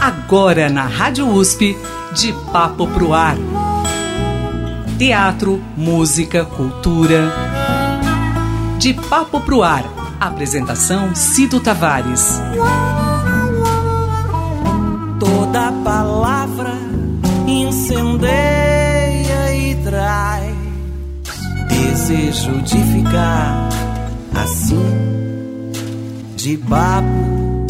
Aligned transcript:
Agora 0.00 0.70
na 0.70 0.86
Rádio 0.86 1.28
USP, 1.28 1.76
de 2.14 2.32
Papo 2.50 2.86
Pro 2.86 3.12
Ar. 3.12 3.36
Teatro, 4.98 5.62
música, 5.76 6.44
cultura. 6.44 7.30
De 8.78 8.94
Papo 8.94 9.40
Pro 9.42 9.62
Ar. 9.62 9.84
Apresentação 10.18 11.14
Cido 11.14 11.60
Tavares. 11.60 12.40
Toda 15.18 15.70
palavra 15.84 16.72
incendeia 17.46 19.54
e 19.54 19.74
traz 19.84 20.56
desejo 21.68 22.62
de 22.62 22.78
ficar 22.84 23.68
assim, 24.34 25.70
de 26.36 26.56
papo 26.56 27.66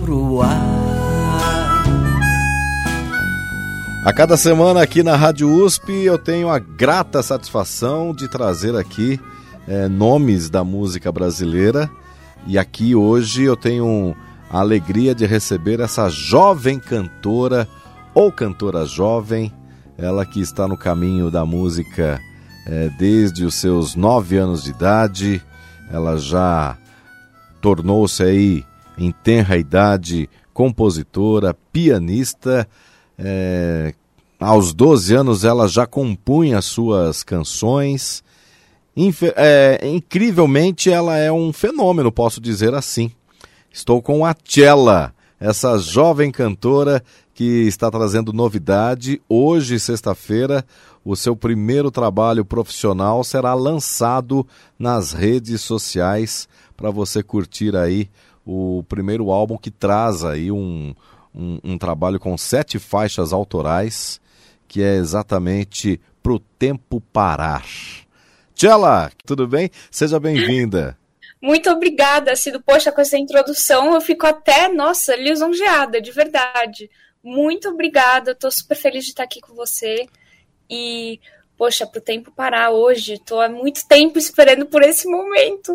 pro 0.00 0.42
ar. 0.42 0.89
A 4.02 4.14
cada 4.14 4.34
semana 4.34 4.80
aqui 4.80 5.02
na 5.02 5.14
Rádio 5.14 5.46
USP 5.52 5.92
eu 5.92 6.16
tenho 6.16 6.48
a 6.48 6.58
grata 6.58 7.22
satisfação 7.22 8.14
de 8.14 8.28
trazer 8.28 8.74
aqui 8.74 9.20
é, 9.68 9.88
nomes 9.88 10.48
da 10.48 10.64
música 10.64 11.12
brasileira. 11.12 11.88
E 12.46 12.58
aqui 12.58 12.94
hoje 12.94 13.42
eu 13.42 13.54
tenho 13.54 14.16
a 14.50 14.60
alegria 14.60 15.14
de 15.14 15.26
receber 15.26 15.80
essa 15.80 16.08
jovem 16.08 16.80
cantora 16.80 17.68
ou 18.14 18.32
cantora 18.32 18.86
jovem, 18.86 19.52
ela 19.98 20.24
que 20.24 20.40
está 20.40 20.66
no 20.66 20.78
caminho 20.78 21.30
da 21.30 21.44
música 21.44 22.18
é, 22.66 22.88
desde 22.98 23.44
os 23.44 23.54
seus 23.54 23.94
nove 23.94 24.38
anos 24.38 24.64
de 24.64 24.70
idade, 24.70 25.42
ela 25.92 26.16
já 26.16 26.74
tornou-se 27.60 28.22
aí 28.22 28.64
em 28.96 29.12
tenra 29.12 29.58
idade 29.58 30.26
compositora, 30.54 31.52
pianista 31.70 32.66
é, 33.22 33.94
aos 34.38 34.72
12 34.72 35.14
anos 35.14 35.44
ela 35.44 35.68
já 35.68 35.86
compunha 35.86 36.62
suas 36.62 37.22
canções. 37.22 38.24
Infe 38.96 39.32
é, 39.36 39.80
incrivelmente 39.84 40.90
ela 40.90 41.16
é 41.16 41.30
um 41.30 41.52
fenômeno, 41.52 42.10
posso 42.10 42.40
dizer 42.40 42.74
assim. 42.74 43.10
Estou 43.70 44.00
com 44.00 44.24
a 44.24 44.32
Tchela, 44.34 45.14
essa 45.38 45.78
jovem 45.78 46.32
cantora 46.32 47.02
que 47.34 47.66
está 47.66 47.90
trazendo 47.90 48.32
novidade. 48.32 49.20
Hoje, 49.28 49.78
sexta-feira, 49.78 50.64
o 51.04 51.14
seu 51.14 51.36
primeiro 51.36 51.90
trabalho 51.90 52.44
profissional 52.44 53.22
será 53.22 53.54
lançado 53.54 54.46
nas 54.78 55.12
redes 55.12 55.60
sociais 55.60 56.48
para 56.76 56.90
você 56.90 57.22
curtir 57.22 57.76
aí 57.76 58.08
o 58.44 58.82
primeiro 58.88 59.30
álbum 59.30 59.56
que 59.56 59.70
traz 59.70 60.24
aí 60.24 60.50
um, 60.50 60.94
um, 61.34 61.58
um 61.62 61.78
trabalho 61.78 62.18
com 62.18 62.36
sete 62.36 62.78
faixas 62.78 63.32
autorais, 63.32 64.20
que 64.68 64.82
é 64.82 64.94
exatamente 64.96 66.00
Pro 66.22 66.38
Tempo 66.38 67.00
Parar. 67.00 67.64
Tchela, 68.54 69.10
tudo 69.24 69.46
bem? 69.46 69.70
Seja 69.90 70.20
bem-vinda. 70.20 70.98
Muito 71.40 71.70
obrigada, 71.70 72.36
Cido. 72.36 72.60
Poxa, 72.60 72.92
com 72.92 73.00
essa 73.00 73.16
introdução 73.16 73.94
eu 73.94 74.00
fico 74.00 74.26
até, 74.26 74.68
nossa, 74.68 75.16
lisonjeada, 75.16 76.00
de 76.00 76.12
verdade. 76.12 76.90
Muito 77.22 77.68
obrigada, 77.68 78.32
estou 78.32 78.50
super 78.50 78.76
feliz 78.76 79.04
de 79.04 79.10
estar 79.10 79.24
aqui 79.24 79.40
com 79.40 79.54
você. 79.54 80.06
E 80.68 81.18
poxa, 81.60 81.86
pro 81.86 82.00
tempo 82.00 82.30
parar 82.30 82.70
hoje. 82.70 83.18
Tô 83.18 83.38
há 83.38 83.46
muito 83.46 83.86
tempo 83.86 84.18
esperando 84.18 84.64
por 84.64 84.82
esse 84.82 85.06
momento. 85.06 85.74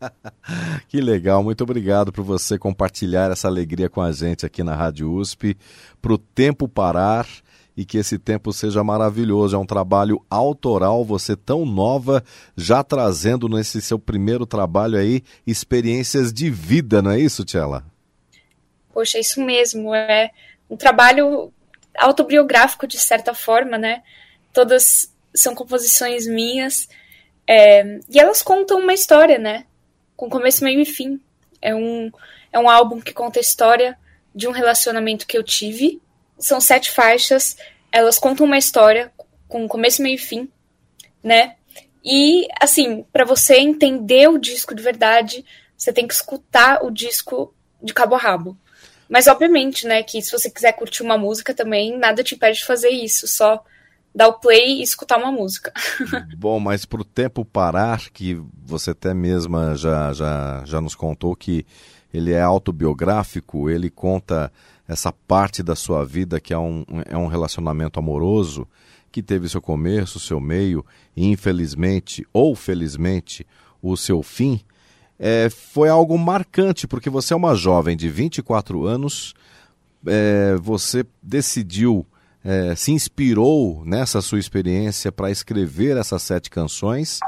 que 0.88 1.02
legal, 1.02 1.44
muito 1.44 1.62
obrigado 1.62 2.10
por 2.10 2.24
você 2.24 2.58
compartilhar 2.58 3.30
essa 3.30 3.46
alegria 3.46 3.90
com 3.90 4.00
a 4.00 4.10
gente 4.10 4.46
aqui 4.46 4.62
na 4.62 4.74
Rádio 4.74 5.12
USP. 5.12 5.54
Pro 6.00 6.16
tempo 6.16 6.66
parar 6.66 7.28
e 7.76 7.84
que 7.84 7.98
esse 7.98 8.18
tempo 8.18 8.54
seja 8.54 8.82
maravilhoso. 8.82 9.54
É 9.54 9.58
um 9.58 9.66
trabalho 9.66 10.24
autoral, 10.30 11.04
você 11.04 11.36
tão 11.36 11.66
nova, 11.66 12.24
já 12.56 12.82
trazendo 12.82 13.50
nesse 13.50 13.82
seu 13.82 13.98
primeiro 13.98 14.46
trabalho 14.46 14.96
aí 14.96 15.22
experiências 15.46 16.32
de 16.32 16.48
vida, 16.48 17.02
não 17.02 17.10
é 17.10 17.20
isso, 17.20 17.44
Tchela? 17.44 17.84
Poxa, 18.94 19.18
é 19.18 19.20
isso 19.20 19.44
mesmo. 19.44 19.94
É 19.94 20.30
um 20.70 20.76
trabalho 20.78 21.52
autobiográfico 21.98 22.86
de 22.86 22.96
certa 22.96 23.34
forma, 23.34 23.76
né? 23.76 24.02
Todas 24.52 25.12
são 25.34 25.54
composições 25.54 26.26
minhas. 26.26 26.88
É, 27.46 28.00
e 28.08 28.18
elas 28.18 28.42
contam 28.42 28.78
uma 28.78 28.94
história, 28.94 29.38
né? 29.38 29.66
Com 30.16 30.28
começo, 30.28 30.64
meio 30.64 30.80
e 30.80 30.84
fim. 30.84 31.20
É 31.60 31.74
um, 31.74 32.10
é 32.52 32.58
um 32.58 32.68
álbum 32.68 33.00
que 33.00 33.12
conta 33.12 33.38
a 33.38 33.42
história 33.42 33.98
de 34.34 34.48
um 34.48 34.52
relacionamento 34.52 35.26
que 35.26 35.36
eu 35.36 35.42
tive. 35.42 36.00
São 36.38 36.60
sete 36.60 36.90
faixas, 36.90 37.56
elas 37.90 38.18
contam 38.18 38.46
uma 38.46 38.58
história 38.58 39.12
com 39.48 39.68
começo, 39.68 40.02
meio 40.02 40.14
e 40.14 40.18
fim, 40.18 40.48
né? 41.22 41.56
E, 42.04 42.48
assim, 42.60 43.04
para 43.12 43.24
você 43.24 43.56
entender 43.56 44.28
o 44.28 44.38
disco 44.38 44.74
de 44.74 44.82
verdade, 44.82 45.44
você 45.76 45.92
tem 45.92 46.06
que 46.06 46.14
escutar 46.14 46.84
o 46.84 46.90
disco 46.90 47.54
de 47.80 47.92
cabo 47.94 48.14
a 48.14 48.18
rabo. 48.18 48.58
Mas, 49.08 49.26
obviamente, 49.26 49.86
né, 49.86 50.02
que 50.02 50.20
se 50.22 50.32
você 50.32 50.50
quiser 50.50 50.72
curtir 50.72 51.02
uma 51.02 51.18
música 51.18 51.54
também, 51.54 51.96
nada 51.96 52.24
te 52.24 52.34
impede 52.34 52.58
de 52.58 52.64
fazer 52.64 52.88
isso. 52.88 53.28
Só 53.28 53.62
dar 54.14 54.28
o 54.28 54.34
play 54.34 54.78
e 54.78 54.82
escutar 54.82 55.18
uma 55.18 55.32
música. 55.32 55.72
Bom, 56.36 56.60
mas 56.60 56.84
para 56.84 57.00
o 57.00 57.04
tempo 57.04 57.44
parar, 57.44 58.10
que 58.10 58.40
você 58.64 58.90
até 58.90 59.14
mesma 59.14 59.74
já, 59.76 60.12
já, 60.12 60.62
já 60.64 60.80
nos 60.80 60.94
contou 60.94 61.34
que 61.34 61.64
ele 62.12 62.32
é 62.32 62.42
autobiográfico, 62.42 63.70
ele 63.70 63.88
conta 63.88 64.52
essa 64.86 65.12
parte 65.12 65.62
da 65.62 65.74
sua 65.74 66.04
vida 66.04 66.40
que 66.40 66.52
é 66.52 66.58
um, 66.58 66.84
é 67.06 67.16
um 67.16 67.26
relacionamento 67.26 67.98
amoroso, 67.98 68.68
que 69.10 69.22
teve 69.22 69.48
seu 69.48 69.60
começo, 69.60 70.20
seu 70.20 70.40
meio, 70.40 70.84
e 71.16 71.26
infelizmente 71.26 72.26
ou 72.32 72.54
felizmente 72.54 73.46
o 73.82 73.96
seu 73.96 74.22
fim, 74.22 74.60
é, 75.18 75.48
foi 75.50 75.88
algo 75.88 76.18
marcante, 76.18 76.86
porque 76.86 77.10
você 77.10 77.32
é 77.32 77.36
uma 77.36 77.54
jovem 77.54 77.96
de 77.96 78.08
24 78.08 78.86
anos, 78.86 79.34
é, 80.06 80.56
você 80.60 81.04
decidiu 81.22 82.06
é, 82.44 82.74
se 82.74 82.90
inspirou 82.90 83.84
nessa 83.84 84.20
sua 84.20 84.38
experiência 84.38 85.12
para 85.12 85.30
escrever 85.30 85.96
essas 85.96 86.22
sete 86.22 86.50
canções 86.50 87.20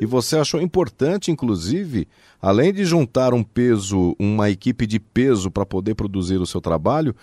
e 0.00 0.06
você 0.06 0.36
achou 0.38 0.60
importante, 0.60 1.30
inclusive, 1.30 2.08
além 2.40 2.72
de 2.72 2.84
juntar 2.84 3.34
um 3.34 3.44
peso, 3.44 4.16
uma 4.18 4.50
equipe 4.50 4.86
de 4.86 4.98
peso 4.98 5.50
para 5.50 5.66
poder 5.66 5.94
produzir 5.94 6.38
o 6.38 6.46
seu 6.46 6.60
trabalho, 6.60 7.14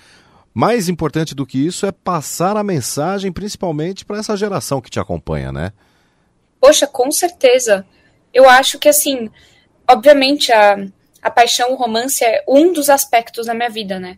mais 0.53 0.89
importante 0.89 1.33
do 1.33 1.45
que 1.45 1.57
isso 1.57 1.85
é 1.85 1.91
passar 1.91 2.55
a 2.55 2.63
mensagem, 2.63 3.31
principalmente 3.31 4.05
para 4.05 4.19
essa 4.19 4.37
geração 4.37 4.81
que 4.81 4.89
te 4.89 4.99
acompanha, 4.99 5.51
né? 5.51 5.71
Poxa, 6.59 6.85
com 6.85 7.11
certeza. 7.11 7.85
Eu 8.33 8.47
acho 8.49 8.77
que, 8.77 8.89
assim, 8.89 9.29
obviamente 9.89 10.51
a, 10.51 10.85
a 11.21 11.31
paixão, 11.31 11.71
o 11.71 11.75
romance 11.75 12.23
é 12.23 12.43
um 12.47 12.73
dos 12.73 12.89
aspectos 12.89 13.47
da 13.47 13.53
minha 13.53 13.69
vida, 13.69 13.99
né? 13.99 14.17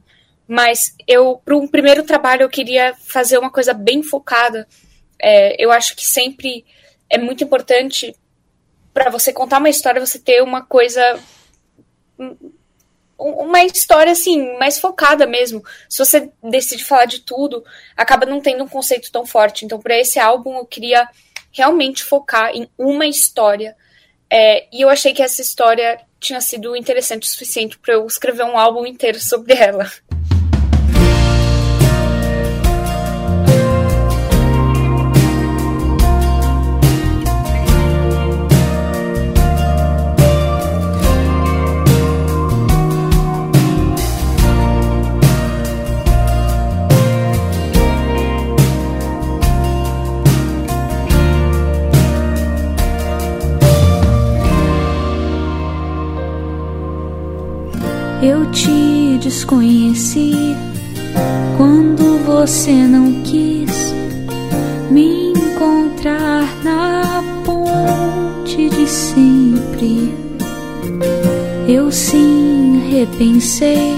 Mas 0.53 0.93
eu, 1.07 1.41
para 1.45 1.55
um 1.55 1.65
primeiro 1.65 2.03
trabalho, 2.03 2.41
eu 2.41 2.49
queria 2.49 2.93
fazer 3.07 3.37
uma 3.37 3.49
coisa 3.49 3.73
bem 3.73 4.03
focada. 4.03 4.67
É, 5.17 5.55
eu 5.57 5.71
acho 5.71 5.95
que 5.95 6.05
sempre 6.05 6.65
é 7.09 7.17
muito 7.17 7.41
importante 7.41 8.13
para 8.93 9.09
você 9.09 9.31
contar 9.31 9.59
uma 9.59 9.69
história, 9.69 10.05
você 10.05 10.19
ter 10.19 10.43
uma 10.43 10.61
coisa 10.61 11.17
uma 13.17 13.63
história 13.63 14.11
assim, 14.11 14.57
mais 14.57 14.77
focada 14.77 15.25
mesmo. 15.25 15.63
Se 15.87 15.99
você 15.99 16.29
decide 16.43 16.83
falar 16.83 17.05
de 17.05 17.19
tudo, 17.19 17.63
acaba 17.95 18.25
não 18.25 18.41
tendo 18.41 18.65
um 18.65 18.67
conceito 18.67 19.09
tão 19.09 19.25
forte. 19.25 19.63
Então, 19.63 19.79
para 19.79 19.97
esse 19.97 20.19
álbum, 20.19 20.57
eu 20.57 20.65
queria 20.65 21.07
realmente 21.49 22.03
focar 22.03 22.51
em 22.53 22.69
uma 22.77 23.07
história. 23.07 23.73
É, 24.29 24.67
e 24.69 24.81
eu 24.81 24.89
achei 24.89 25.13
que 25.13 25.23
essa 25.23 25.41
história 25.41 25.97
tinha 26.19 26.41
sido 26.41 26.75
interessante 26.75 27.23
o 27.23 27.31
suficiente 27.31 27.79
para 27.79 27.93
eu 27.93 28.05
escrever 28.05 28.43
um 28.43 28.57
álbum 28.57 28.85
inteiro 28.85 29.17
sobre 29.17 29.53
ela. 29.53 29.89
Eu 58.21 58.51
te 58.51 59.17
desconheci 59.19 60.55
quando 61.57 62.23
você 62.23 62.71
não 62.71 63.23
quis 63.23 63.95
me 64.91 65.31
encontrar 65.31 66.45
na 66.63 67.23
ponte 67.43 68.69
de 68.69 68.87
sempre. 68.87 70.13
Eu 71.67 71.91
sim 71.91 72.91
repensei 72.91 73.95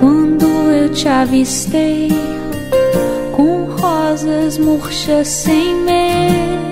quando 0.00 0.46
eu 0.46 0.88
te 0.88 1.06
avistei 1.06 2.08
com 3.36 3.64
rosas 3.66 4.56
murchas 4.56 5.28
sem 5.28 5.74
medo 5.74 6.69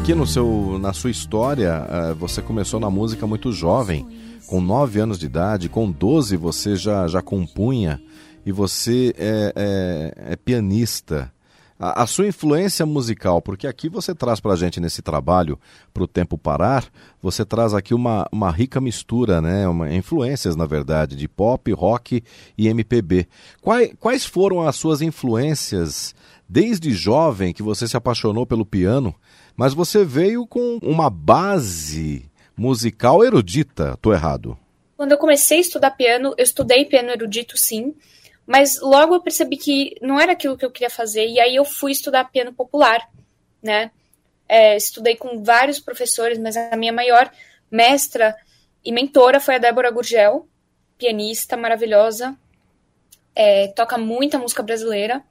Aqui 0.00 0.14
no 0.14 0.26
seu, 0.26 0.78
na 0.80 0.94
sua 0.94 1.10
história, 1.10 1.86
eh, 1.86 2.14
você 2.14 2.40
começou 2.40 2.80
na 2.80 2.88
música 2.88 3.26
muito 3.26 3.52
jovem, 3.52 4.08
com 4.46 4.58
9 4.58 4.98
anos 4.98 5.18
de 5.18 5.26
idade, 5.26 5.68
com 5.68 5.90
12 5.90 6.38
você 6.38 6.74
já, 6.74 7.06
já 7.06 7.20
compunha 7.20 8.00
e 8.44 8.50
você 8.50 9.14
é, 9.18 9.52
é, 9.54 10.32
é 10.32 10.36
pianista. 10.36 11.30
A, 11.78 12.02
a, 12.02 12.06
sua 12.06 12.26
influência 12.26 12.86
musical, 12.86 13.42
porque 13.42 13.66
aqui 13.66 13.90
você 13.90 14.14
traz 14.14 14.40
para 14.40 14.54
a 14.54 14.56
gente 14.56 14.80
nesse 14.80 15.02
trabalho, 15.02 15.58
para 15.92 16.02
o 16.02 16.08
tempo 16.08 16.38
parar, 16.38 16.86
você 17.22 17.44
traz 17.44 17.74
aqui 17.74 17.92
uma, 17.92 18.26
uma 18.32 18.50
rica 18.50 18.80
mistura, 18.80 19.40
né? 19.42 19.68
Uma, 19.68 19.94
influências, 19.94 20.56
na 20.56 20.64
verdade, 20.64 21.14
de 21.14 21.28
pop, 21.28 21.70
rock 21.72 22.24
e 22.56 22.68
MPB. 22.68 23.28
Quais, 23.60 23.92
quais 24.00 24.24
foram 24.24 24.62
as 24.66 24.76
suas 24.76 25.02
influências 25.02 26.14
desde 26.48 26.92
jovem 26.92 27.52
que 27.52 27.62
você 27.62 27.86
se 27.86 27.96
apaixonou 27.96 28.44
pelo 28.44 28.66
piano, 28.66 29.14
mas 29.56 29.74
você 29.74 30.04
veio 30.04 30.46
com 30.46 30.78
uma 30.82 31.10
base 31.10 32.30
musical 32.56 33.24
erudita, 33.24 33.96
tô 34.00 34.12
errado? 34.12 34.58
Quando 34.96 35.12
eu 35.12 35.18
comecei 35.18 35.58
a 35.58 35.60
estudar 35.62 35.92
piano, 35.92 36.34
eu 36.36 36.44
estudei 36.44 36.84
piano 36.84 37.10
erudito 37.10 37.56
sim, 37.56 37.94
mas 38.46 38.80
logo 38.80 39.14
eu 39.14 39.22
percebi 39.22 39.56
que 39.56 39.96
não 40.02 40.20
era 40.20 40.32
aquilo 40.32 40.56
que 40.56 40.64
eu 40.64 40.70
queria 40.70 40.90
fazer, 40.90 41.26
e 41.26 41.40
aí 41.40 41.56
eu 41.56 41.64
fui 41.64 41.92
estudar 41.92 42.30
piano 42.30 42.52
popular, 42.52 43.00
né? 43.62 43.90
É, 44.48 44.76
estudei 44.76 45.16
com 45.16 45.42
vários 45.42 45.78
professores, 45.78 46.38
mas 46.38 46.56
a 46.56 46.76
minha 46.76 46.92
maior 46.92 47.30
mestra 47.70 48.36
e 48.84 48.92
mentora 48.92 49.40
foi 49.40 49.54
a 49.54 49.58
Débora 49.58 49.90
Gurgel, 49.90 50.48
pianista 50.98 51.56
maravilhosa, 51.56 52.36
é, 53.34 53.68
toca 53.68 53.96
muita 53.96 54.38
música 54.38 54.62
brasileira. 54.62 55.22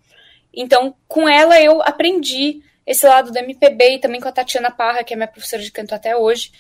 Então, 0.54 0.96
com 1.08 1.28
ela 1.28 1.62
eu 1.62 1.82
aprendi 1.82 2.64
esse 2.90 3.06
lado 3.06 3.32
do 3.32 3.38
MPB 3.38 3.98
e 3.98 4.00
também 4.00 4.20
com 4.20 4.28
a 4.28 4.32
Tatiana 4.32 4.72
Parra, 4.72 5.04
que 5.04 5.14
é 5.14 5.16
minha 5.16 5.28
professora 5.28 5.62
de 5.62 5.72
canto 5.72 5.94
até 5.94 6.18
hoje. 6.18 6.52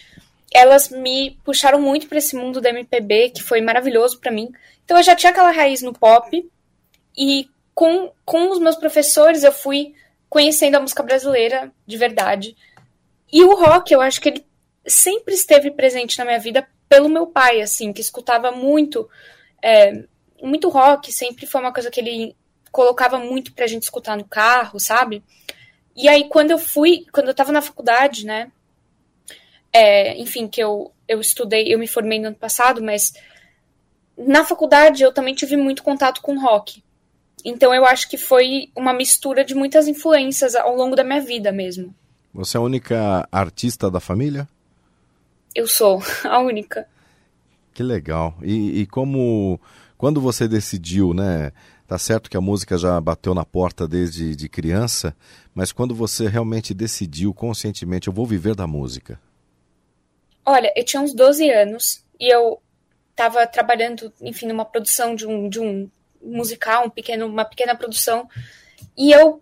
Elas 0.53 0.89
me 0.89 1.39
puxaram 1.43 1.81
muito 1.81 2.07
para 2.07 2.19
esse 2.19 2.35
mundo 2.35 2.61
do 2.61 2.67
MPB, 2.67 3.31
que 3.31 3.41
foi 3.41 3.61
maravilhoso 3.61 4.19
para 4.19 4.31
mim. 4.31 4.51
Então 4.85 4.95
eu 4.95 5.01
já 5.01 5.15
tinha 5.15 5.31
aquela 5.31 5.49
raiz 5.49 5.81
no 5.81 5.91
pop 5.91 6.47
e 7.17 7.49
com, 7.73 8.11
com 8.23 8.51
os 8.51 8.59
meus 8.59 8.75
professores 8.75 9.43
eu 9.43 9.51
fui 9.51 9.95
conhecendo 10.29 10.75
a 10.75 10.79
música 10.79 11.01
brasileira 11.01 11.71
de 11.87 11.97
verdade. 11.97 12.55
E 13.33 13.43
o 13.43 13.55
rock, 13.55 13.91
eu 13.91 13.99
acho 13.99 14.21
que 14.21 14.29
ele 14.29 14.45
sempre 14.85 15.33
esteve 15.33 15.71
presente 15.71 16.19
na 16.19 16.25
minha 16.25 16.39
vida 16.39 16.67
pelo 16.87 17.09
meu 17.09 17.25
pai, 17.25 17.59
assim, 17.59 17.91
que 17.91 18.01
escutava 18.01 18.51
muito, 18.51 19.09
é, 19.63 20.03
muito 20.43 20.69
rock, 20.69 21.11
sempre 21.11 21.47
foi 21.47 21.59
uma 21.59 21.73
coisa 21.73 21.89
que 21.89 21.99
ele 21.99 22.35
colocava 22.71 23.17
muito 23.17 23.51
pra 23.51 23.65
gente 23.65 23.83
escutar 23.83 24.15
no 24.15 24.25
carro, 24.25 24.79
sabe? 24.79 25.23
E 26.01 26.07
aí, 26.07 26.29
quando 26.29 26.51
eu 26.51 26.57
fui, 26.57 27.05
quando 27.11 27.27
eu 27.27 27.33
tava 27.33 27.51
na 27.51 27.61
faculdade, 27.61 28.25
né, 28.25 28.49
é, 29.73 30.17
enfim, 30.17 30.47
que 30.47 30.63
eu, 30.63 30.93
eu 31.05 31.19
estudei, 31.19 31.73
eu 31.73 31.77
me 31.77 31.87
formei 31.87 32.19
no 32.19 32.27
ano 32.27 32.37
passado, 32.37 32.81
mas 32.81 33.13
na 34.17 34.45
faculdade 34.45 35.03
eu 35.03 35.13
também 35.13 35.35
tive 35.35 35.57
muito 35.57 35.83
contato 35.83 36.21
com 36.21 36.39
rock. 36.39 36.81
Então 37.43 37.75
eu 37.75 37.85
acho 37.85 38.09
que 38.09 38.17
foi 38.17 38.71
uma 38.73 38.93
mistura 38.93 39.43
de 39.43 39.53
muitas 39.53 39.89
influências 39.89 40.55
ao 40.55 40.73
longo 40.73 40.95
da 40.95 41.03
minha 41.03 41.19
vida 41.19 41.51
mesmo. 41.51 41.93
Você 42.33 42.55
é 42.55 42.59
a 42.59 42.63
única 42.63 43.27
artista 43.29 43.91
da 43.91 43.99
família? 43.99 44.47
Eu 45.53 45.67
sou 45.67 46.01
a 46.23 46.39
única. 46.39 46.87
Que 47.73 47.83
legal. 47.83 48.37
E, 48.41 48.81
e 48.81 48.85
como 48.85 49.59
quando 49.97 50.21
você 50.21 50.47
decidiu, 50.47 51.13
né? 51.13 51.51
Tá 51.87 51.97
certo 51.97 52.29
que 52.29 52.37
a 52.37 52.41
música 52.41 52.77
já 52.77 53.01
bateu 53.01 53.33
na 53.33 53.43
porta 53.43 53.87
desde 53.87 54.35
de 54.35 54.47
criança, 54.47 55.15
mas 55.55 55.71
quando 55.71 55.95
você 55.95 56.27
realmente 56.27 56.73
decidiu 56.73 57.33
conscientemente, 57.33 58.07
eu 58.07 58.13
vou 58.13 58.25
viver 58.25 58.53
da 58.55 58.67
música? 58.67 59.19
Olha, 60.45 60.71
eu 60.75 60.85
tinha 60.85 61.01
uns 61.01 61.13
12 61.13 61.49
anos 61.49 62.05
e 62.19 62.31
eu 62.33 62.61
estava 63.09 63.45
trabalhando, 63.47 64.13
enfim, 64.21 64.47
numa 64.47 64.63
produção 64.63 65.15
de 65.15 65.27
um, 65.27 65.49
de 65.49 65.59
um 65.59 65.89
musical, 66.23 66.85
um 66.85 66.89
pequeno, 66.89 67.25
uma 67.25 67.43
pequena 67.43 67.75
produção, 67.75 68.29
e 68.97 69.11
eu 69.11 69.41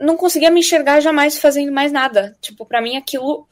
não 0.00 0.16
conseguia 0.16 0.50
me 0.50 0.60
enxergar 0.60 1.00
jamais 1.00 1.38
fazendo 1.38 1.72
mais 1.72 1.92
nada. 1.92 2.36
Tipo, 2.40 2.64
para 2.64 2.80
mim 2.80 2.96
aquilo 2.96 3.48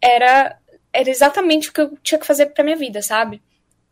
era 0.00 0.58
era 0.94 1.10
exatamente 1.10 1.68
o 1.68 1.72
que 1.72 1.80
eu 1.80 1.98
tinha 2.02 2.18
que 2.18 2.26
fazer 2.26 2.46
para 2.46 2.64
minha 2.64 2.76
vida, 2.76 3.02
sabe? 3.02 3.42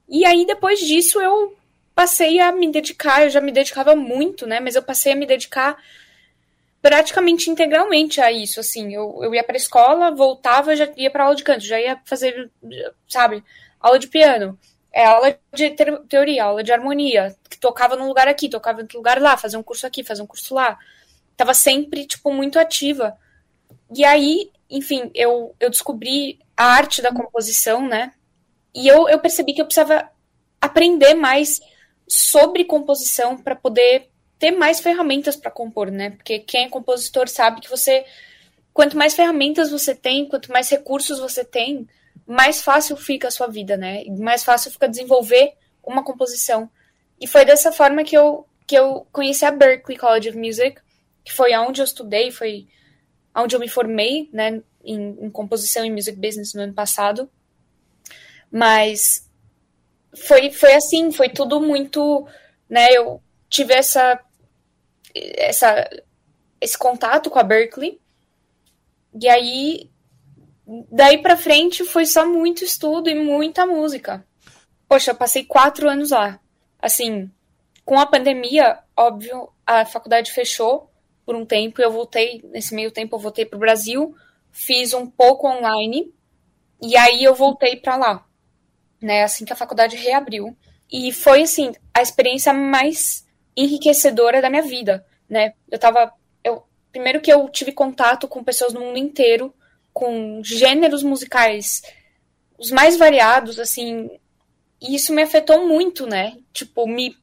E 0.08 0.24
aí 0.24 0.46
depois 0.46 0.78
disso 0.78 1.20
eu 1.20 1.56
passei 1.94 2.40
a 2.40 2.52
me 2.52 2.70
dedicar, 2.70 3.24
eu 3.24 3.30
já 3.30 3.40
me 3.40 3.52
dedicava 3.52 3.94
muito, 3.96 4.46
né, 4.46 4.60
mas 4.60 4.76
eu 4.76 4.82
passei 4.82 5.12
a 5.12 5.16
me 5.16 5.26
dedicar 5.26 5.76
praticamente 6.80 7.50
integralmente 7.50 8.20
a 8.20 8.32
isso, 8.32 8.58
assim, 8.60 8.94
eu, 8.94 9.20
eu 9.22 9.34
ia 9.34 9.44
pra 9.44 9.56
escola, 9.56 10.10
voltava, 10.10 10.74
já 10.74 10.88
ia 10.96 11.10
pra 11.10 11.24
aula 11.24 11.36
de 11.36 11.44
canto, 11.44 11.64
já 11.64 11.78
ia 11.78 12.00
fazer, 12.04 12.50
sabe, 13.08 13.44
aula 13.78 13.98
de 13.98 14.08
piano, 14.08 14.58
é 14.92 15.04
aula 15.04 15.36
de 15.52 15.70
teoria, 16.08 16.44
aula 16.44 16.62
de 16.62 16.72
harmonia, 16.72 17.34
que 17.48 17.58
tocava 17.58 17.96
num 17.96 18.06
lugar 18.06 18.28
aqui, 18.28 18.48
tocava 18.48 18.80
em 18.80 18.82
outro 18.82 18.98
lugar 18.98 19.20
lá, 19.20 19.36
fazer 19.36 19.56
um 19.56 19.62
curso 19.62 19.86
aqui, 19.86 20.04
fazer 20.04 20.22
um 20.22 20.26
curso 20.26 20.54
lá. 20.54 20.78
Tava 21.34 21.54
sempre, 21.54 22.06
tipo, 22.06 22.30
muito 22.32 22.58
ativa. 22.58 23.16
E 23.94 24.04
aí, 24.04 24.50
enfim, 24.68 25.10
eu, 25.14 25.54
eu 25.58 25.70
descobri 25.70 26.38
a 26.62 26.74
arte 26.74 27.02
da 27.02 27.12
composição, 27.12 27.86
né? 27.86 28.12
E 28.74 28.86
eu, 28.86 29.08
eu 29.08 29.18
percebi 29.18 29.52
que 29.52 29.60
eu 29.60 29.66
precisava 29.66 30.08
aprender 30.60 31.14
mais 31.14 31.60
sobre 32.08 32.64
composição 32.64 33.36
para 33.36 33.56
poder 33.56 34.10
ter 34.38 34.52
mais 34.52 34.80
ferramentas 34.80 35.34
para 35.34 35.50
compor, 35.50 35.90
né? 35.90 36.10
Porque 36.10 36.38
quem 36.38 36.64
é 36.64 36.68
compositor 36.68 37.28
sabe 37.28 37.60
que 37.60 37.70
você 37.70 38.04
quanto 38.72 38.96
mais 38.96 39.14
ferramentas 39.14 39.70
você 39.70 39.94
tem, 39.94 40.26
quanto 40.26 40.50
mais 40.50 40.70
recursos 40.70 41.18
você 41.18 41.44
tem, 41.44 41.86
mais 42.26 42.62
fácil 42.62 42.96
fica 42.96 43.28
a 43.28 43.30
sua 43.30 43.48
vida, 43.48 43.76
né? 43.76 44.04
Mais 44.18 44.44
fácil 44.44 44.70
fica 44.70 44.88
desenvolver 44.88 45.54
uma 45.82 46.04
composição. 46.04 46.70
E 47.20 47.26
foi 47.26 47.44
dessa 47.44 47.72
forma 47.72 48.04
que 48.04 48.16
eu, 48.16 48.46
que 48.66 48.76
eu 48.76 49.06
conheci 49.12 49.44
a 49.44 49.50
Berklee 49.50 49.98
College 49.98 50.30
of 50.30 50.38
Music, 50.38 50.80
que 51.24 51.32
foi 51.32 51.54
onde 51.56 51.80
eu 51.80 51.84
estudei, 51.84 52.30
foi 52.30 52.68
onde 53.34 53.56
eu 53.56 53.60
me 53.60 53.68
formei, 53.68 54.28
né, 54.32 54.62
em, 54.84 55.26
em 55.26 55.30
composição 55.30 55.84
e 55.84 55.90
music 55.90 56.18
business 56.18 56.54
no 56.54 56.62
ano 56.62 56.72
passado. 56.72 57.30
Mas 58.50 59.28
foi, 60.14 60.50
foi 60.50 60.74
assim, 60.74 61.10
foi 61.10 61.28
tudo 61.28 61.60
muito, 61.60 62.26
né, 62.68 62.88
eu 62.92 63.22
tive 63.48 63.74
essa, 63.74 64.20
essa, 65.14 65.88
esse 66.60 66.76
contato 66.76 67.30
com 67.30 67.38
a 67.38 67.42
Berkeley, 67.42 67.98
e 69.20 69.28
aí 69.28 69.90
Daí 70.90 71.18
pra 71.18 71.36
frente 71.36 71.84
foi 71.84 72.06
só 72.06 72.26
muito 72.26 72.64
estudo 72.64 73.10
e 73.10 73.14
muita 73.14 73.66
música. 73.66 74.24
Poxa, 74.88 75.10
eu 75.10 75.14
passei 75.14 75.44
quatro 75.44 75.88
anos 75.88 76.10
lá. 76.10 76.40
Assim, 76.78 77.30
com 77.84 77.98
a 77.98 78.06
pandemia, 78.06 78.78
óbvio, 78.96 79.48
a 79.66 79.84
faculdade 79.84 80.32
fechou 80.32 80.90
por 81.26 81.34
um 81.34 81.44
tempo 81.44 81.82
eu 81.82 81.90
voltei. 81.90 82.42
Nesse 82.44 82.74
meio 82.74 82.90
tempo, 82.90 83.16
eu 83.16 83.20
voltei 83.20 83.44
pro 83.44 83.58
Brasil, 83.58 84.14
fiz 84.52 84.92
um 84.94 85.06
pouco 85.06 85.48
online 85.48 86.12
e 86.80 86.96
aí 86.96 87.24
eu 87.24 87.34
voltei 87.34 87.76
para 87.76 87.96
lá, 87.96 88.26
né? 89.00 89.24
Assim 89.24 89.44
que 89.44 89.52
a 89.52 89.56
faculdade 89.56 89.96
reabriu. 89.96 90.56
E 90.90 91.10
foi, 91.12 91.42
assim, 91.42 91.72
a 91.94 92.02
experiência 92.02 92.52
mais 92.52 93.26
enriquecedora 93.56 94.42
da 94.42 94.50
minha 94.50 94.62
vida, 94.62 95.04
né? 95.28 95.54
Eu 95.70 95.78
tava. 95.78 96.12
Eu, 96.44 96.64
primeiro 96.90 97.20
que 97.20 97.32
eu 97.32 97.48
tive 97.48 97.72
contato 97.72 98.28
com 98.28 98.44
pessoas 98.44 98.72
no 98.72 98.80
mundo 98.80 98.98
inteiro 98.98 99.54
com 99.92 100.40
gêneros 100.42 101.02
musicais 101.02 101.82
os 102.62 102.70
mais 102.70 102.96
variados, 102.96 103.58
assim, 103.58 104.08
e 104.80 104.94
isso 104.94 105.12
me 105.12 105.22
afetou 105.22 105.66
muito, 105.66 106.06
né? 106.06 106.36
Tipo, 106.52 106.86
me 106.86 107.16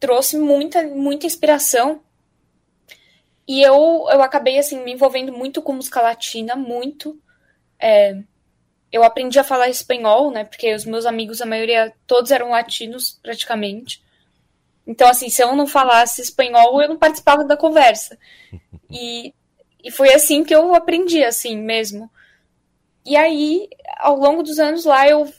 trouxe 0.00 0.36
muita, 0.36 0.82
muita 0.82 1.26
inspiração. 1.26 2.02
E 3.46 3.62
eu, 3.62 4.06
eu 4.10 4.22
acabei, 4.22 4.58
assim, 4.58 4.82
me 4.82 4.92
envolvendo 4.92 5.32
muito 5.32 5.60
com 5.62 5.72
música 5.72 6.00
latina, 6.00 6.54
muito. 6.54 7.20
É, 7.78 8.16
eu 8.92 9.02
aprendi 9.02 9.38
a 9.38 9.44
falar 9.44 9.68
espanhol, 9.68 10.30
né? 10.30 10.44
Porque 10.44 10.74
os 10.74 10.84
meus 10.84 11.06
amigos, 11.06 11.40
a 11.40 11.46
maioria, 11.46 11.92
todos 12.06 12.30
eram 12.30 12.50
latinos, 12.50 13.18
praticamente. 13.22 14.02
Então, 14.86 15.08
assim, 15.08 15.28
se 15.28 15.42
eu 15.42 15.54
não 15.56 15.66
falasse 15.66 16.20
espanhol, 16.20 16.80
eu 16.80 16.88
não 16.88 16.98
participava 16.98 17.44
da 17.44 17.56
conversa. 17.56 18.18
E 18.92 19.32
e 19.82 19.90
foi 19.90 20.12
assim 20.12 20.44
que 20.44 20.54
eu 20.54 20.74
aprendi, 20.74 21.24
assim 21.24 21.56
mesmo. 21.56 22.10
E 23.04 23.16
aí, 23.16 23.68
ao 23.98 24.16
longo 24.16 24.42
dos 24.42 24.58
anos 24.58 24.84
lá, 24.84 25.08
eu 25.08 25.32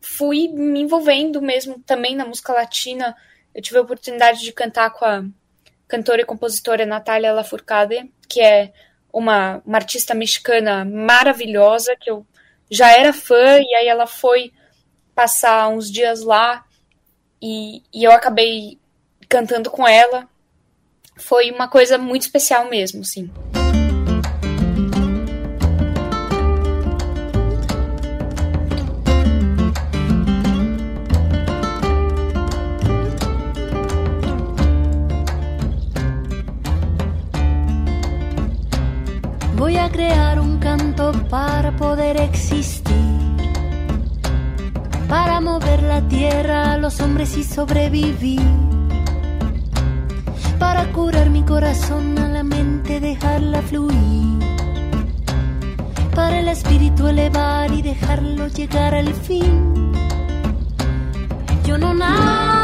fui 0.00 0.48
me 0.48 0.80
envolvendo 0.80 1.42
mesmo 1.42 1.80
também 1.80 2.14
na 2.14 2.24
música 2.24 2.52
latina. 2.52 3.16
Eu 3.54 3.60
tive 3.60 3.78
a 3.78 3.82
oportunidade 3.82 4.40
de 4.40 4.52
cantar 4.52 4.90
com 4.90 5.04
a, 5.04 5.24
cantora 5.92 6.22
e 6.22 6.24
compositora 6.24 6.86
Natália 6.86 7.34
Lafourcade, 7.34 8.10
que 8.26 8.40
é 8.40 8.72
uma, 9.12 9.60
uma 9.66 9.76
artista 9.76 10.14
mexicana 10.14 10.86
maravilhosa, 10.86 11.94
que 12.00 12.10
eu 12.10 12.26
já 12.70 12.90
era 12.96 13.12
fã, 13.12 13.60
e 13.60 13.74
aí 13.74 13.86
ela 13.86 14.06
foi 14.06 14.54
passar 15.14 15.68
uns 15.68 15.90
dias 15.90 16.22
lá, 16.22 16.64
e, 17.42 17.82
e 17.92 18.04
eu 18.04 18.10
acabei 18.10 18.78
cantando 19.28 19.70
com 19.70 19.86
ela. 19.86 20.26
Foi 21.14 21.50
uma 21.50 21.68
coisa 21.68 21.98
muito 21.98 22.22
especial 22.22 22.70
mesmo, 22.70 23.04
sim. 23.04 23.30
Crear 39.92 40.40
un 40.40 40.58
canto 40.58 41.12
para 41.28 41.76
poder 41.76 42.20
existir, 42.20 42.82
para 45.08 45.40
mover 45.40 45.82
la 45.82 46.00
tierra 46.08 46.76
los 46.78 47.00
hombres 47.00 47.36
y 47.36 47.44
sobrevivir, 47.44 48.40
para 50.58 50.90
curar 50.92 51.28
mi 51.30 51.42
corazón 51.42 52.18
a 52.18 52.28
la 52.28 52.42
mente, 52.42 53.00
dejarla 53.00 53.60
fluir, 53.62 54.38
para 56.14 56.40
el 56.40 56.48
espíritu 56.48 57.08
elevar 57.08 57.70
y 57.72 57.82
dejarlo 57.82 58.48
llegar 58.48 58.94
al 58.94 59.12
fin. 59.12 59.92
Yo 61.64 61.78
no 61.78 61.94
nací 61.94 62.61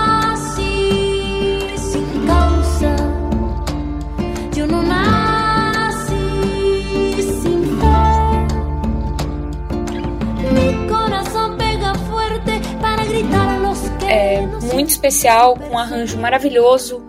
muito 14.79 14.91
especial, 14.91 15.57
com 15.57 15.71
um 15.71 15.79
arranjo 15.79 16.17
maravilhoso, 16.19 17.03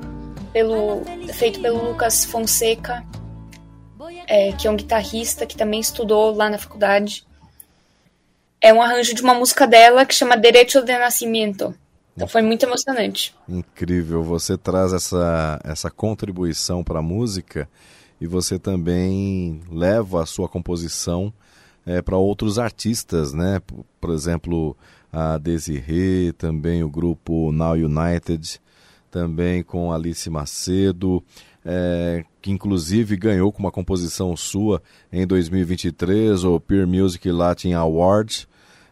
pelo, 0.52 1.04
feito 1.36 1.62
pelo 1.62 1.90
Lucas 1.90 2.26
Fonseca, 2.26 3.06
é, 4.28 4.52
que 4.54 4.68
é 4.68 4.72
um 4.72 4.76
guitarrista 4.76 5.46
que 5.46 5.56
também 5.56 5.80
estudou 5.80 6.34
lá 6.34 6.50
na 6.50 6.58
faculdade. 6.58 7.28
É 8.60 8.74
um 8.74 8.82
arranjo 8.82 9.14
de 9.14 9.22
uma 9.22 9.36
música 9.36 9.68
dela 9.68 10.04
que 10.04 10.16
chama 10.16 10.36
Derecho 10.36 10.82
de 10.82 10.98
Nascimento. 10.98 11.76
Então 12.16 12.28
foi 12.28 12.42
muito 12.42 12.66
emocionante. 12.66 13.36
Incrível, 13.48 14.24
você 14.24 14.58
traz 14.58 14.92
essa, 14.92 15.60
essa 15.64 15.92
contribuição 15.92 16.84
para 16.84 16.98
a 16.98 17.04
música 17.04 17.70
e 18.20 18.26
você 18.26 18.58
também 18.58 19.62
leva 19.72 20.24
a 20.24 20.26
sua 20.26 20.50
composição 20.50 21.32
para 22.04 22.18
outros 22.18 22.58
artistas, 22.58 23.32
né? 23.32 23.62
Por 24.02 24.10
exemplo, 24.12 24.76
a 25.12 25.38
Desirê, 25.38 26.34
também 26.38 26.84
o 26.84 26.90
grupo 26.90 27.52
Now 27.52 27.74
United, 27.74 28.60
também 29.10 29.64
com 29.64 29.92
Alice 29.92 30.30
Macedo, 30.30 31.24
é, 31.66 32.24
que 32.42 32.52
inclusive 32.52 33.18
ganhou 33.18 33.52
com 33.52 33.60
uma 33.60 33.72
composição 33.72 34.36
sua 34.38 34.82
em 35.12 35.26
2023 35.26 36.44
o 36.44 36.60
Peer 36.60 36.88
Music 36.88 37.30
Latin 37.30 37.74
Award. 37.74 38.48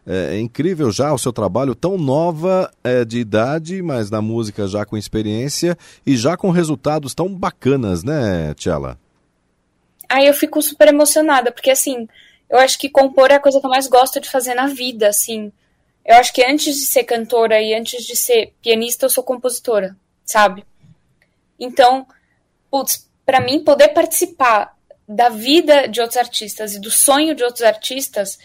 É, 0.05 0.35
é 0.35 0.39
incrível 0.39 0.91
já 0.91 1.13
o 1.13 1.17
seu 1.17 1.33
trabalho, 1.33 1.75
tão 1.75 1.97
nova 1.97 2.71
é, 2.83 3.03
de 3.03 3.19
idade, 3.19 3.81
mas 3.81 4.09
na 4.09 4.21
música 4.21 4.67
já 4.67 4.85
com 4.85 4.97
experiência 4.97 5.77
e 6.05 6.15
já 6.15 6.37
com 6.37 6.49
resultados 6.49 7.13
tão 7.13 7.33
bacanas, 7.33 8.03
né, 8.03 8.53
Tchela? 8.55 8.97
Aí 10.09 10.25
eu 10.25 10.33
fico 10.33 10.61
super 10.61 10.87
emocionada, 10.87 11.51
porque 11.51 11.69
assim, 11.69 12.07
eu 12.49 12.57
acho 12.57 12.79
que 12.79 12.89
compor 12.89 13.29
é 13.29 13.35
a 13.35 13.39
coisa 13.39 13.59
que 13.59 13.65
eu 13.65 13.69
mais 13.69 13.87
gosto 13.87 14.21
de 14.21 14.29
fazer 14.29 14.53
na 14.53 14.67
vida, 14.67 15.09
assim. 15.09 15.51
Eu 16.07 16.15
acho 16.15 16.31
que 16.31 16.41
antes 16.41 16.73
de 16.77 16.85
ser 16.85 17.03
cantora 17.03 17.61
e 17.61 17.73
antes 17.73 18.05
de 18.05 18.15
ser 18.15 18.53
pianista, 18.61 19.05
eu 19.05 19.09
sou 19.09 19.21
compositora, 19.21 19.93
sabe? 20.23 20.65
Então, 21.59 22.07
putz, 22.71 23.09
pra 23.25 23.41
mim 23.41 23.61
poder 23.61 23.89
participar 23.89 24.73
da 25.05 25.27
vida 25.27 25.85
de 25.85 25.99
outros 25.99 26.15
artistas 26.15 26.75
e 26.75 26.79
do 26.79 26.89
sonho 26.89 27.35
de 27.35 27.43
outros 27.43 27.63
artistas 27.63 28.39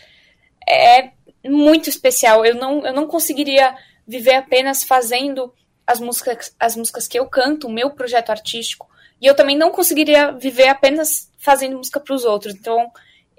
é 0.69 1.13
muito 1.45 1.89
especial. 1.89 2.45
Eu 2.45 2.57
não, 2.57 2.85
eu 2.85 2.93
não 2.93 3.07
conseguiria 3.07 3.77
viver 4.07 4.35
apenas 4.35 4.83
fazendo 4.83 5.55
as 5.87 6.01
músicas, 6.01 6.53
as 6.59 6.75
músicas 6.75 7.07
que 7.07 7.19
eu 7.19 7.27
canto, 7.27 7.69
o 7.69 7.73
meu 7.73 7.91
projeto 7.91 8.31
artístico. 8.31 8.91
E 9.21 9.27
eu 9.27 9.37
também 9.37 9.57
não 9.57 9.71
conseguiria 9.71 10.33
viver 10.33 10.67
apenas 10.67 11.31
fazendo 11.39 11.77
música 11.77 12.01
para 12.01 12.15
os 12.15 12.25
outros. 12.25 12.55
Então, 12.55 12.91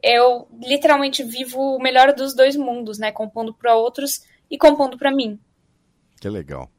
eu 0.04 0.48
literalmente 0.62 1.24
vivo 1.24 1.58
o 1.60 1.82
melhor 1.82 2.14
dos 2.14 2.36
dois 2.36 2.56
mundos, 2.58 3.00
né? 3.00 3.12
Compondo 3.12 3.54
para 3.54 3.76
outros 3.76 4.24
e 4.52 4.58
compondo 4.58 4.98
para 4.98 5.12
mim. 5.12 5.40
Que 6.20 6.30
legal. 6.30 6.70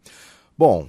Bom, 0.57 0.88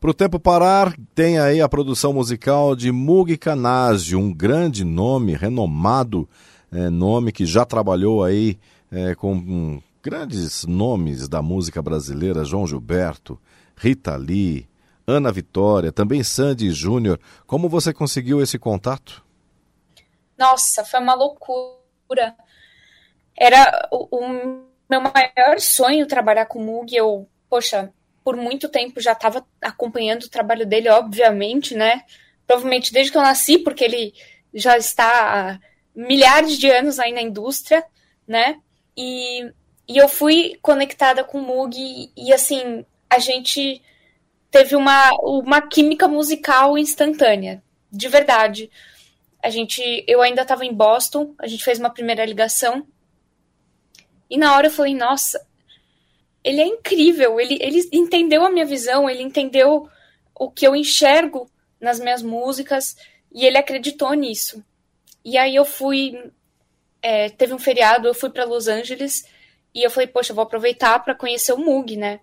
para 0.00 0.10
o 0.10 0.14
tempo 0.14 0.38
parar, 0.38 0.94
tem 1.14 1.38
aí 1.38 1.60
a 1.60 1.68
produção 1.68 2.12
musical 2.12 2.76
de 2.76 2.92
Mugi 2.92 3.36
Canásio, 3.36 4.18
um 4.18 4.32
grande 4.32 4.84
nome, 4.84 5.34
renomado 5.34 6.28
é, 6.70 6.90
nome 6.90 7.32
que 7.32 7.46
já 7.46 7.64
trabalhou 7.64 8.22
aí 8.22 8.58
é, 8.90 9.14
com 9.14 9.32
um, 9.32 9.82
grandes 10.02 10.64
nomes 10.66 11.26
da 11.28 11.40
música 11.40 11.80
brasileira, 11.80 12.44
João 12.44 12.66
Gilberto, 12.66 13.38
Rita 13.76 14.14
Lee, 14.16 14.68
Ana 15.06 15.32
Vitória, 15.32 15.90
também 15.90 16.22
Sandy 16.22 16.70
Júnior. 16.70 17.18
Como 17.46 17.68
você 17.68 17.92
conseguiu 17.92 18.42
esse 18.42 18.58
contato? 18.58 19.23
Nossa, 20.36 20.84
foi 20.84 21.00
uma 21.00 21.14
loucura. 21.14 22.34
Era 23.36 23.88
o, 23.90 24.18
o 24.18 24.64
meu 24.88 25.00
maior 25.00 25.58
sonho 25.58 26.06
trabalhar 26.06 26.46
com 26.46 26.58
o 26.58 26.64
Mug. 26.64 26.94
Eu, 26.94 27.28
poxa, 27.48 27.92
por 28.24 28.36
muito 28.36 28.68
tempo 28.68 29.00
já 29.00 29.12
estava 29.12 29.46
acompanhando 29.60 30.24
o 30.24 30.30
trabalho 30.30 30.66
dele, 30.66 30.88
obviamente, 30.88 31.74
né? 31.74 32.04
Provavelmente 32.46 32.92
desde 32.92 33.12
que 33.12 33.18
eu 33.18 33.22
nasci, 33.22 33.58
porque 33.58 33.84
ele 33.84 34.14
já 34.52 34.76
está 34.76 35.52
há 35.52 35.58
milhares 35.94 36.58
de 36.58 36.70
anos 36.70 36.98
aí 36.98 37.12
na 37.12 37.22
indústria, 37.22 37.84
né? 38.26 38.60
E, 38.96 39.42
e 39.88 39.96
eu 39.96 40.08
fui 40.08 40.58
conectada 40.62 41.24
com 41.24 41.38
o 41.38 41.42
Mug 41.42 41.76
e, 41.76 42.10
e 42.16 42.32
assim, 42.32 42.84
a 43.10 43.18
gente 43.18 43.82
teve 44.50 44.76
uma, 44.76 45.10
uma 45.20 45.60
química 45.60 46.08
musical 46.08 46.78
instantânea, 46.78 47.62
de 47.90 48.08
verdade. 48.08 48.70
A 49.44 49.50
gente, 49.50 50.02
eu 50.08 50.22
ainda 50.22 50.40
estava 50.40 50.64
em 50.64 50.72
Boston, 50.72 51.34
a 51.38 51.46
gente 51.46 51.62
fez 51.62 51.78
uma 51.78 51.90
primeira 51.90 52.24
ligação. 52.24 52.86
E 54.30 54.38
na 54.38 54.56
hora 54.56 54.68
eu 54.68 54.70
falei, 54.70 54.94
nossa, 54.94 55.46
ele 56.42 56.62
é 56.62 56.66
incrível, 56.66 57.38
ele, 57.38 57.58
ele 57.60 57.86
entendeu 57.92 58.42
a 58.42 58.50
minha 58.50 58.64
visão, 58.64 59.08
ele 59.08 59.22
entendeu 59.22 59.86
o 60.34 60.50
que 60.50 60.66
eu 60.66 60.74
enxergo 60.74 61.46
nas 61.78 62.00
minhas 62.00 62.22
músicas 62.22 62.96
e 63.30 63.44
ele 63.44 63.58
acreditou 63.58 64.14
nisso. 64.14 64.64
E 65.22 65.36
aí 65.36 65.54
eu 65.54 65.66
fui, 65.66 66.32
é, 67.02 67.28
teve 67.28 67.52
um 67.52 67.58
feriado, 67.58 68.08
eu 68.08 68.14
fui 68.14 68.30
para 68.30 68.46
Los 68.46 68.66
Angeles 68.66 69.26
e 69.74 69.82
eu 69.82 69.90
falei, 69.90 70.06
poxa, 70.06 70.32
eu 70.32 70.36
vou 70.36 70.44
aproveitar 70.44 71.04
para 71.04 71.14
conhecer 71.14 71.52
o 71.52 71.58
Mug, 71.58 71.98
né? 71.98 72.20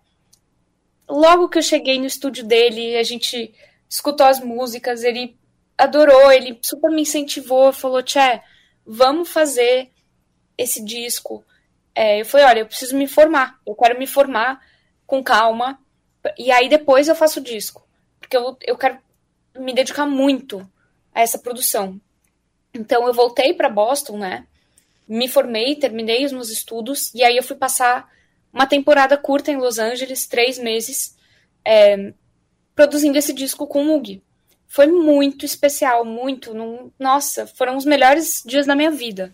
Logo 1.07 1.49
que 1.49 1.59
eu 1.59 1.61
cheguei 1.61 1.99
no 1.99 2.07
estúdio 2.07 2.43
dele, 2.43 2.95
a 2.97 3.03
gente 3.03 3.53
escutou 3.87 4.25
as 4.25 4.39
músicas, 4.39 5.03
ele 5.03 5.39
adorou, 5.81 6.31
ele 6.31 6.59
super 6.61 6.91
me 6.91 7.01
incentivou, 7.01 7.73
falou, 7.73 8.03
Tchê, 8.03 8.41
vamos 8.85 9.29
fazer 9.29 9.89
esse 10.57 10.83
disco. 10.83 11.43
É, 11.95 12.21
eu 12.21 12.25
falei, 12.25 12.45
olha, 12.45 12.59
eu 12.59 12.65
preciso 12.67 12.95
me 12.95 13.07
formar, 13.07 13.59
eu 13.65 13.75
quero 13.75 13.97
me 13.97 14.05
formar 14.05 14.61
com 15.07 15.23
calma, 15.23 15.79
e 16.37 16.51
aí 16.51 16.69
depois 16.69 17.07
eu 17.07 17.15
faço 17.15 17.39
o 17.39 17.43
disco. 17.43 17.85
Porque 18.19 18.37
eu, 18.37 18.55
eu 18.61 18.77
quero 18.77 18.99
me 19.57 19.73
dedicar 19.73 20.05
muito 20.05 20.69
a 21.13 21.21
essa 21.21 21.39
produção. 21.39 21.99
Então 22.73 23.07
eu 23.07 23.13
voltei 23.13 23.53
para 23.53 23.67
Boston, 23.67 24.19
né? 24.19 24.47
Me 25.07 25.27
formei, 25.27 25.75
terminei 25.75 26.23
os 26.23 26.31
meus 26.31 26.49
estudos, 26.49 27.13
e 27.13 27.23
aí 27.23 27.35
eu 27.35 27.43
fui 27.43 27.55
passar 27.55 28.09
uma 28.53 28.67
temporada 28.67 29.17
curta 29.17 29.51
em 29.51 29.57
Los 29.57 29.79
Angeles, 29.79 30.27
três 30.27 30.59
meses, 30.59 31.17
é, 31.65 32.13
produzindo 32.75 33.17
esse 33.17 33.33
disco 33.33 33.65
com 33.65 33.81
o 33.81 33.85
Mug. 33.85 34.21
Foi 34.71 34.87
muito 34.87 35.45
especial, 35.45 36.05
muito. 36.05 36.53
Não, 36.53 36.89
nossa, 36.97 37.45
foram 37.45 37.75
os 37.75 37.83
melhores 37.83 38.41
dias 38.45 38.65
da 38.65 38.73
minha 38.73 38.89
vida. 38.89 39.33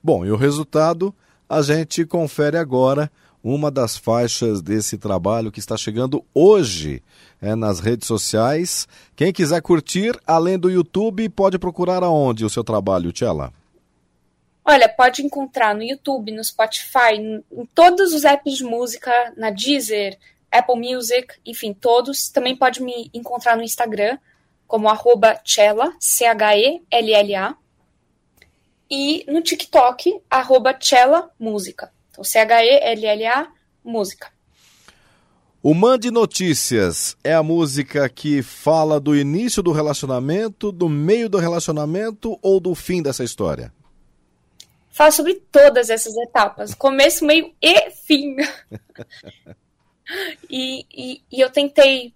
Bom, 0.00 0.24
e 0.24 0.30
o 0.30 0.36
resultado 0.36 1.12
a 1.48 1.60
gente 1.60 2.06
confere 2.06 2.56
agora 2.56 3.10
uma 3.42 3.68
das 3.68 3.96
faixas 3.96 4.62
desse 4.62 4.96
trabalho 4.96 5.50
que 5.50 5.58
está 5.58 5.76
chegando 5.76 6.24
hoje 6.32 7.02
é, 7.42 7.56
nas 7.56 7.80
redes 7.80 8.06
sociais. 8.06 8.86
Quem 9.16 9.32
quiser 9.32 9.60
curtir, 9.60 10.16
além 10.24 10.56
do 10.56 10.70
YouTube, 10.70 11.28
pode 11.28 11.58
procurar 11.58 12.04
aonde 12.04 12.44
o 12.44 12.50
seu 12.50 12.62
trabalho, 12.62 13.10
Tchela? 13.10 13.52
Olha, 14.64 14.88
pode 14.88 15.22
encontrar 15.22 15.74
no 15.74 15.82
YouTube, 15.82 16.30
no 16.30 16.44
Spotify, 16.44 17.16
em 17.18 17.66
todos 17.74 18.12
os 18.14 18.24
apps 18.24 18.56
de 18.56 18.62
música, 18.62 19.10
na 19.36 19.50
Deezer, 19.50 20.16
Apple 20.58 20.76
Music, 20.76 21.34
enfim, 21.44 21.72
todos. 21.72 22.28
Também 22.28 22.56
pode 22.56 22.82
me 22.82 23.10
encontrar 23.12 23.56
no 23.56 23.62
Instagram, 23.62 24.18
como 24.66 24.88
arroba 24.88 25.40
Chela, 25.44 25.92
C-H-E-L-L-A. 26.00 27.56
E 28.90 29.24
no 29.28 29.42
TikTok, 29.42 30.20
arroba 30.30 30.76
Chela 30.78 31.30
Música. 31.38 31.92
Então, 32.10 32.22
C-H-E-L-L-A 32.22 33.48
Música. 33.84 34.30
O 35.62 35.74
Mande 35.74 36.12
Notícias 36.12 37.16
é 37.24 37.34
a 37.34 37.42
música 37.42 38.08
que 38.08 38.40
fala 38.40 39.00
do 39.00 39.16
início 39.16 39.62
do 39.64 39.72
relacionamento, 39.72 40.70
do 40.70 40.88
meio 40.88 41.28
do 41.28 41.38
relacionamento 41.38 42.38
ou 42.40 42.60
do 42.60 42.72
fim 42.72 43.02
dessa 43.02 43.24
história? 43.24 43.72
Fala 44.90 45.10
sobre 45.10 45.34
todas 45.50 45.90
essas 45.90 46.16
etapas, 46.16 46.72
começo, 46.72 47.24
meio 47.24 47.52
e 47.60 47.90
fim. 47.90 48.36
e, 50.48 50.86
e, 50.90 51.22
e 51.30 51.40
eu 51.40 51.50
tentei. 51.50 52.14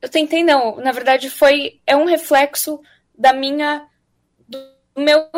Eu 0.00 0.08
tentei, 0.08 0.44
não, 0.44 0.76
na 0.76 0.92
verdade 0.92 1.30
foi. 1.30 1.80
É 1.86 1.96
um 1.96 2.04
reflexo 2.04 2.80
da 3.16 3.32
minha. 3.32 3.86
do 4.46 4.58
meu 4.96 5.28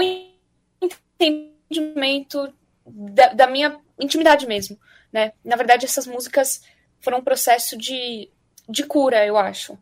entendimento, 0.80 2.52
da, 2.86 3.28
da 3.28 3.46
minha 3.46 3.78
intimidade 3.98 4.46
mesmo. 4.46 4.78
Né? 5.12 5.32
Na 5.44 5.56
verdade, 5.56 5.84
essas 5.84 6.06
músicas 6.06 6.62
foram 7.00 7.18
um 7.18 7.24
processo 7.24 7.76
de, 7.76 8.28
de 8.68 8.84
cura, 8.84 9.24
eu 9.26 9.36
acho. 9.36 9.78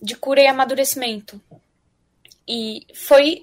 De 0.00 0.16
cura 0.16 0.40
e 0.40 0.46
amadurecimento. 0.46 1.40
E 2.46 2.86
foi, 2.94 3.42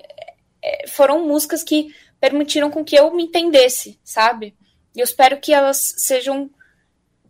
é, 0.62 0.88
foram 0.88 1.28
músicas 1.28 1.64
que 1.64 1.94
permitiram 2.20 2.70
com 2.70 2.86
que 2.86 2.96
eu 2.96 3.12
me 3.14 3.24
entendesse, 3.24 4.00
sabe? 4.04 4.56
E 4.96 5.00
eu 5.00 5.04
espero 5.04 5.40
que 5.40 5.54
elas 5.54 5.96
sejam 5.98 6.50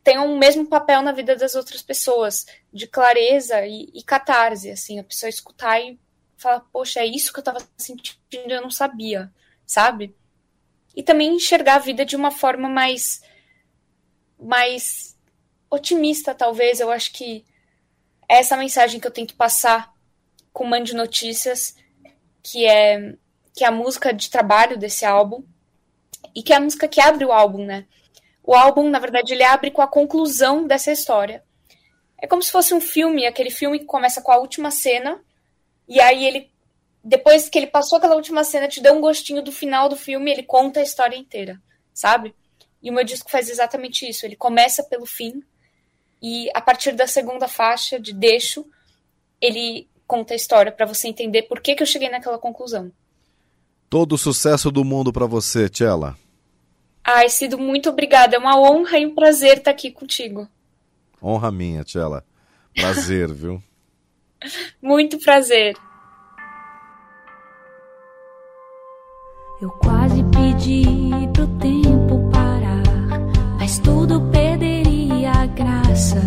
tenham 0.03 0.33
o 0.33 0.37
mesmo 0.37 0.65
papel 0.65 1.01
na 1.01 1.11
vida 1.11 1.35
das 1.35 1.55
outras 1.55 1.81
pessoas, 1.81 2.45
de 2.73 2.87
clareza 2.87 3.65
e, 3.65 3.89
e 3.93 4.03
catarse, 4.03 4.71
assim, 4.71 4.99
a 4.99 5.03
pessoa 5.03 5.29
escutar 5.29 5.79
e 5.79 5.99
falar, 6.37 6.61
poxa, 6.71 7.01
é 7.01 7.05
isso 7.05 7.31
que 7.31 7.39
eu 7.39 7.43
tava 7.43 7.59
sentindo, 7.77 8.17
eu 8.31 8.61
não 8.61 8.71
sabia, 8.71 9.31
sabe? 9.65 10.15
E 10.95 11.03
também 11.03 11.35
enxergar 11.35 11.75
a 11.75 11.79
vida 11.79 12.03
de 12.03 12.15
uma 12.15 12.31
forma 12.31 12.67
mais 12.67 13.21
mais 14.39 15.15
otimista, 15.69 16.33
talvez. 16.33 16.79
Eu 16.79 16.91
acho 16.91 17.13
que 17.13 17.45
é 18.27 18.39
essa 18.39 18.57
mensagem 18.57 18.99
que 18.99 19.05
eu 19.05 19.11
tento 19.11 19.35
passar 19.35 19.93
com 20.51 20.65
Mande 20.65 20.95
Notícias, 20.95 21.75
que 22.43 22.65
é 22.65 23.15
que 23.53 23.63
é 23.63 23.67
a 23.67 23.71
música 23.71 24.13
de 24.13 24.29
trabalho 24.29 24.77
desse 24.77 25.05
álbum 25.05 25.43
e 26.33 26.41
que 26.41 26.53
é 26.53 26.55
a 26.55 26.61
música 26.61 26.87
que 26.87 27.01
abre 27.01 27.25
o 27.25 27.31
álbum, 27.31 27.65
né? 27.65 27.85
O 28.43 28.55
álbum, 28.55 28.89
na 28.89 28.99
verdade, 28.99 29.33
ele 29.33 29.43
abre 29.43 29.71
com 29.71 29.81
a 29.81 29.87
conclusão 29.87 30.65
dessa 30.65 30.91
história. 30.91 31.43
É 32.17 32.27
como 32.27 32.41
se 32.41 32.51
fosse 32.51 32.73
um 32.73 32.81
filme, 32.81 33.25
aquele 33.25 33.49
filme 33.49 33.79
que 33.79 33.85
começa 33.85 34.21
com 34.21 34.31
a 34.31 34.37
última 34.37 34.71
cena 34.71 35.19
e 35.87 35.99
aí 35.99 36.25
ele 36.25 36.51
depois 37.03 37.49
que 37.49 37.57
ele 37.57 37.67
passou 37.67 37.97
aquela 37.97 38.15
última 38.15 38.43
cena, 38.43 38.67
te 38.67 38.81
deu 38.81 38.93
um 38.93 39.01
gostinho 39.01 39.41
do 39.41 39.51
final 39.51 39.89
do 39.89 39.95
filme, 39.95 40.31
ele 40.31 40.43
conta 40.43 40.79
a 40.79 40.83
história 40.83 41.15
inteira, 41.15 41.59
sabe? 41.93 42.35
E 42.81 42.89
o 42.89 42.93
meu 42.93 43.03
disco 43.03 43.29
faz 43.29 43.49
exatamente 43.49 44.07
isso. 44.07 44.25
Ele 44.25 44.35
começa 44.35 44.83
pelo 44.83 45.05
fim 45.05 45.41
e 46.21 46.49
a 46.53 46.61
partir 46.61 46.91
da 46.91 47.07
segunda 47.07 47.47
faixa 47.47 47.99
de 47.99 48.13
deixo, 48.13 48.65
ele 49.39 49.87
conta 50.05 50.33
a 50.33 50.35
história 50.35 50.71
para 50.71 50.85
você 50.85 51.07
entender 51.07 51.43
por 51.43 51.59
que, 51.59 51.75
que 51.75 51.81
eu 51.81 51.87
cheguei 51.87 52.09
naquela 52.09 52.37
conclusão. 52.37 52.91
Todo 53.89 54.13
o 54.13 54.17
sucesso 54.17 54.71
do 54.71 54.85
mundo 54.85 55.11
para 55.11 55.25
você, 55.25 55.67
Tchela. 55.67 56.15
Ai, 57.03 57.29
Cido, 57.29 57.57
muito 57.57 57.89
obrigada. 57.89 58.35
É 58.35 58.39
uma 58.39 58.59
honra 58.59 58.99
e 58.99 59.05
um 59.05 59.15
prazer 59.15 59.57
estar 59.57 59.71
aqui 59.71 59.91
contigo. 59.91 60.47
Honra 61.21 61.51
minha, 61.51 61.83
Tchela. 61.83 62.23
Prazer, 62.75 63.31
viu? 63.33 63.61
Muito 64.81 65.19
prazer. 65.19 65.75
Eu 69.61 69.69
quase 69.69 70.23
pedi 70.23 70.83
pro 71.33 71.45
tempo 71.59 72.29
parar, 72.31 72.81
mas 73.59 73.77
tudo 73.77 74.21
perderia 74.31 75.31
a 75.31 75.45
graça. 75.45 76.19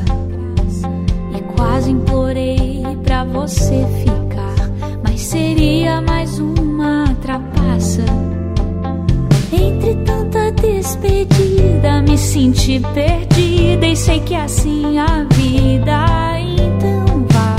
E 1.36 1.42
quase 1.56 1.90
implorei 1.90 2.82
pra 3.02 3.24
você 3.24 3.82
ficar, 4.04 5.00
mas 5.02 5.20
seria 5.20 6.00
mais 6.00 6.38
uma 6.38 7.12
trapaça. 7.22 8.04
Entre 9.52 9.96
tanta 10.04 10.23
despedida, 10.60 12.02
me 12.02 12.16
senti 12.16 12.80
perdida 12.92 13.86
e 13.86 13.96
sei 13.96 14.20
que 14.20 14.34
é 14.34 14.42
assim 14.42 14.98
a 14.98 15.24
vida. 15.32 16.04
Então 16.40 17.26
vá, 17.30 17.56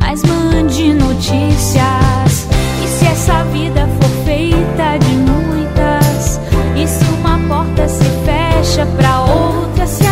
mas 0.00 0.22
mande 0.22 0.94
notícias. 0.94 2.48
E 2.82 2.88
se 2.88 3.06
essa 3.06 3.44
vida 3.44 3.88
for 4.00 4.24
feita 4.24 4.98
de 4.98 5.12
muitas. 5.12 6.40
E 6.76 6.86
se 6.86 7.04
uma 7.20 7.38
porta 7.48 7.88
se 7.88 8.04
fecha 8.24 8.86
pra 8.96 9.20
outra 9.22 9.86
se 9.86 10.07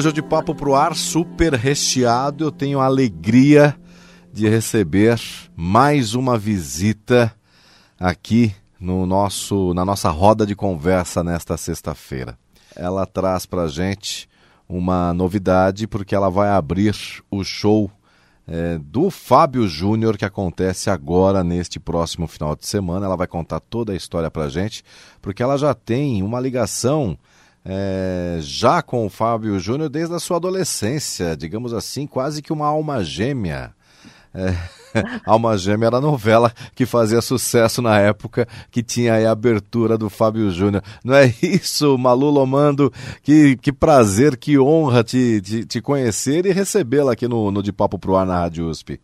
Hoje 0.00 0.08
eu 0.08 0.12
de 0.14 0.22
papo 0.22 0.54
pro 0.54 0.74
ar, 0.74 0.96
super 0.96 1.52
recheado. 1.52 2.44
Eu 2.44 2.50
tenho 2.50 2.80
a 2.80 2.86
alegria 2.86 3.76
de 4.32 4.48
receber 4.48 5.20
mais 5.54 6.14
uma 6.14 6.38
visita 6.38 7.30
aqui 7.98 8.54
no 8.80 9.04
nosso, 9.04 9.74
na 9.74 9.84
nossa 9.84 10.08
roda 10.08 10.46
de 10.46 10.56
conversa 10.56 11.22
nesta 11.22 11.54
sexta-feira. 11.58 12.38
Ela 12.74 13.04
traz 13.04 13.44
pra 13.44 13.68
gente 13.68 14.26
uma 14.66 15.12
novidade 15.12 15.86
porque 15.86 16.14
ela 16.14 16.30
vai 16.30 16.48
abrir 16.48 16.96
o 17.30 17.44
show 17.44 17.90
é, 18.48 18.78
do 18.78 19.10
Fábio 19.10 19.68
Júnior 19.68 20.16
que 20.16 20.24
acontece 20.24 20.88
agora 20.88 21.44
neste 21.44 21.78
próximo 21.78 22.26
final 22.26 22.56
de 22.56 22.66
semana. 22.66 23.04
Ela 23.04 23.18
vai 23.18 23.26
contar 23.26 23.60
toda 23.60 23.92
a 23.92 23.96
história 23.96 24.30
pra 24.30 24.48
gente 24.48 24.82
porque 25.20 25.42
ela 25.42 25.58
já 25.58 25.74
tem 25.74 26.22
uma 26.22 26.40
ligação 26.40 27.18
é, 27.64 28.38
já 28.40 28.82
com 28.82 29.06
o 29.06 29.10
Fábio 29.10 29.58
Júnior 29.58 29.88
desde 29.88 30.14
a 30.14 30.18
sua 30.18 30.38
adolescência, 30.38 31.36
digamos 31.36 31.72
assim, 31.72 32.06
quase 32.06 32.42
que 32.42 32.52
uma 32.52 32.66
alma 32.66 33.04
gêmea. 33.04 33.74
É, 34.32 34.54
Alma 35.26 35.56
Gêmea 35.56 35.86
era 35.86 35.96
a 35.96 36.00
novela 36.00 36.52
que 36.74 36.86
fazia 36.86 37.20
sucesso 37.20 37.82
na 37.82 37.98
época, 37.98 38.46
que 38.70 38.82
tinha 38.82 39.14
a 39.14 39.30
abertura 39.30 39.96
do 39.96 40.08
Fábio 40.08 40.50
Júnior. 40.50 40.82
Não 41.04 41.14
é 41.14 41.26
isso, 41.42 41.96
Malu 41.98 42.30
Lomando? 42.30 42.92
Que, 43.22 43.56
que 43.56 43.72
prazer, 43.72 44.36
que 44.36 44.58
honra 44.58 45.02
te, 45.02 45.40
te, 45.40 45.64
te 45.64 45.80
conhecer 45.80 46.46
e 46.46 46.52
recebê-la 46.52 47.12
aqui 47.12 47.28
no, 47.28 47.50
no 47.50 47.62
De 47.62 47.72
Papo 47.72 47.98
Pro 47.98 48.16
Ar 48.16 48.26
na 48.26 48.38
Rádio 48.38 48.68
USP. 48.68 49.00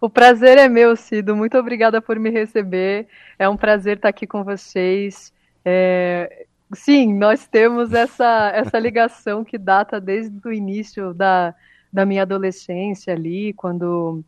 O 0.00 0.08
prazer 0.08 0.56
é 0.56 0.68
meu, 0.68 0.96
Cido. 0.96 1.36
Muito 1.36 1.58
obrigada 1.58 2.00
por 2.00 2.18
me 2.18 2.30
receber. 2.30 3.06
É 3.38 3.48
um 3.48 3.56
prazer 3.56 3.96
estar 3.96 4.08
aqui 4.08 4.26
com 4.26 4.42
vocês. 4.42 5.30
É, 5.62 6.46
sim, 6.72 7.14
nós 7.14 7.46
temos 7.46 7.92
essa, 7.92 8.50
essa 8.54 8.78
ligação 8.78 9.44
que 9.44 9.58
data 9.58 10.00
desde 10.00 10.40
o 10.46 10.52
início 10.52 11.12
da, 11.14 11.54
da 11.92 12.06
minha 12.06 12.22
adolescência 12.22 13.12
ali, 13.12 13.52
quando 13.54 14.24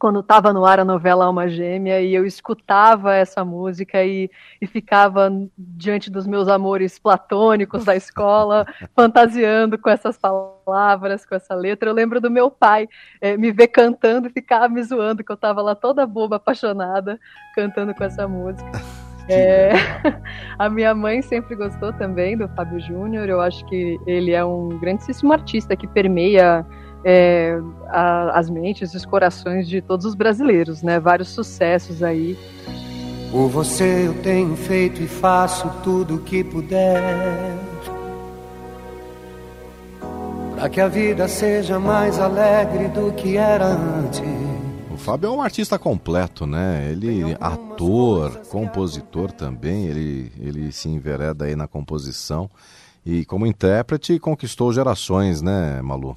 quando 0.00 0.20
estava 0.20 0.50
no 0.50 0.64
ar 0.64 0.80
a 0.80 0.84
novela 0.84 1.26
Alma 1.26 1.46
Gêmea 1.46 2.00
e 2.00 2.14
eu 2.14 2.24
escutava 2.24 3.14
essa 3.14 3.44
música 3.44 4.02
e, 4.02 4.30
e 4.58 4.66
ficava 4.66 5.30
diante 5.58 6.10
dos 6.10 6.26
meus 6.26 6.48
amores 6.48 6.98
platônicos 6.98 7.84
da 7.84 7.94
escola, 7.94 8.66
fantasiando 8.96 9.78
com 9.78 9.90
essas 9.90 10.16
palavras, 10.16 11.26
com 11.26 11.34
essa 11.34 11.54
letra. 11.54 11.90
Eu 11.90 11.94
lembro 11.94 12.18
do 12.18 12.30
meu 12.30 12.50
pai 12.50 12.88
é, 13.20 13.36
me 13.36 13.52
ver 13.52 13.68
cantando 13.68 14.28
e 14.28 14.32
ficar 14.32 14.70
me 14.70 14.82
zoando, 14.82 15.22
que 15.22 15.30
eu 15.30 15.34
estava 15.34 15.60
lá 15.60 15.74
toda 15.74 16.06
boba, 16.06 16.36
apaixonada, 16.36 17.20
cantando 17.54 17.94
com 17.94 18.02
essa 18.02 18.26
música. 18.26 18.70
É, 19.32 19.72
a 20.58 20.68
minha 20.68 20.94
mãe 20.94 21.22
sempre 21.22 21.54
gostou 21.54 21.92
também 21.92 22.36
do 22.36 22.48
Fábio 22.48 22.80
Júnior. 22.80 23.28
Eu 23.28 23.40
acho 23.40 23.64
que 23.66 23.98
ele 24.06 24.32
é 24.32 24.44
um 24.44 24.68
grandíssimo 24.78 25.32
artista 25.32 25.76
que 25.76 25.86
permeia 25.86 26.66
é, 27.04 27.58
a, 27.88 28.38
as 28.38 28.50
mentes 28.50 28.92
e 28.92 28.96
os 28.96 29.04
corações 29.04 29.68
de 29.68 29.80
todos 29.80 30.06
os 30.06 30.14
brasileiros, 30.14 30.82
né? 30.82 30.98
Vários 30.98 31.28
sucessos 31.28 32.02
aí. 32.02 32.36
Por 33.30 33.48
você 33.48 34.06
eu 34.06 34.14
tenho 34.22 34.56
feito 34.56 35.00
e 35.02 35.06
faço 35.06 35.70
tudo 35.82 36.16
o 36.16 36.18
que 36.18 36.42
puder. 36.42 37.00
Para 40.56 40.68
que 40.68 40.80
a 40.80 40.88
vida 40.88 41.26
seja 41.28 41.78
mais 41.78 42.18
alegre 42.18 42.88
do 42.88 43.12
que 43.12 43.36
era 43.36 43.66
antes. 43.66 44.22
O 44.92 44.96
Fábio 44.96 45.28
é 45.28 45.30
um 45.30 45.40
artista 45.40 45.78
completo, 45.78 46.46
né? 46.46 46.88
Ele 46.90 47.36
ator, 47.40 48.36
compositor 48.48 49.30
também, 49.30 49.86
ele, 49.86 50.32
ele 50.38 50.72
se 50.72 50.88
envereda 50.88 51.44
aí 51.44 51.54
na 51.54 51.68
composição. 51.68 52.50
E 53.06 53.24
como 53.24 53.46
intérprete 53.46 54.18
conquistou 54.18 54.72
gerações, 54.72 55.40
né, 55.40 55.80
Malu? 55.80 56.16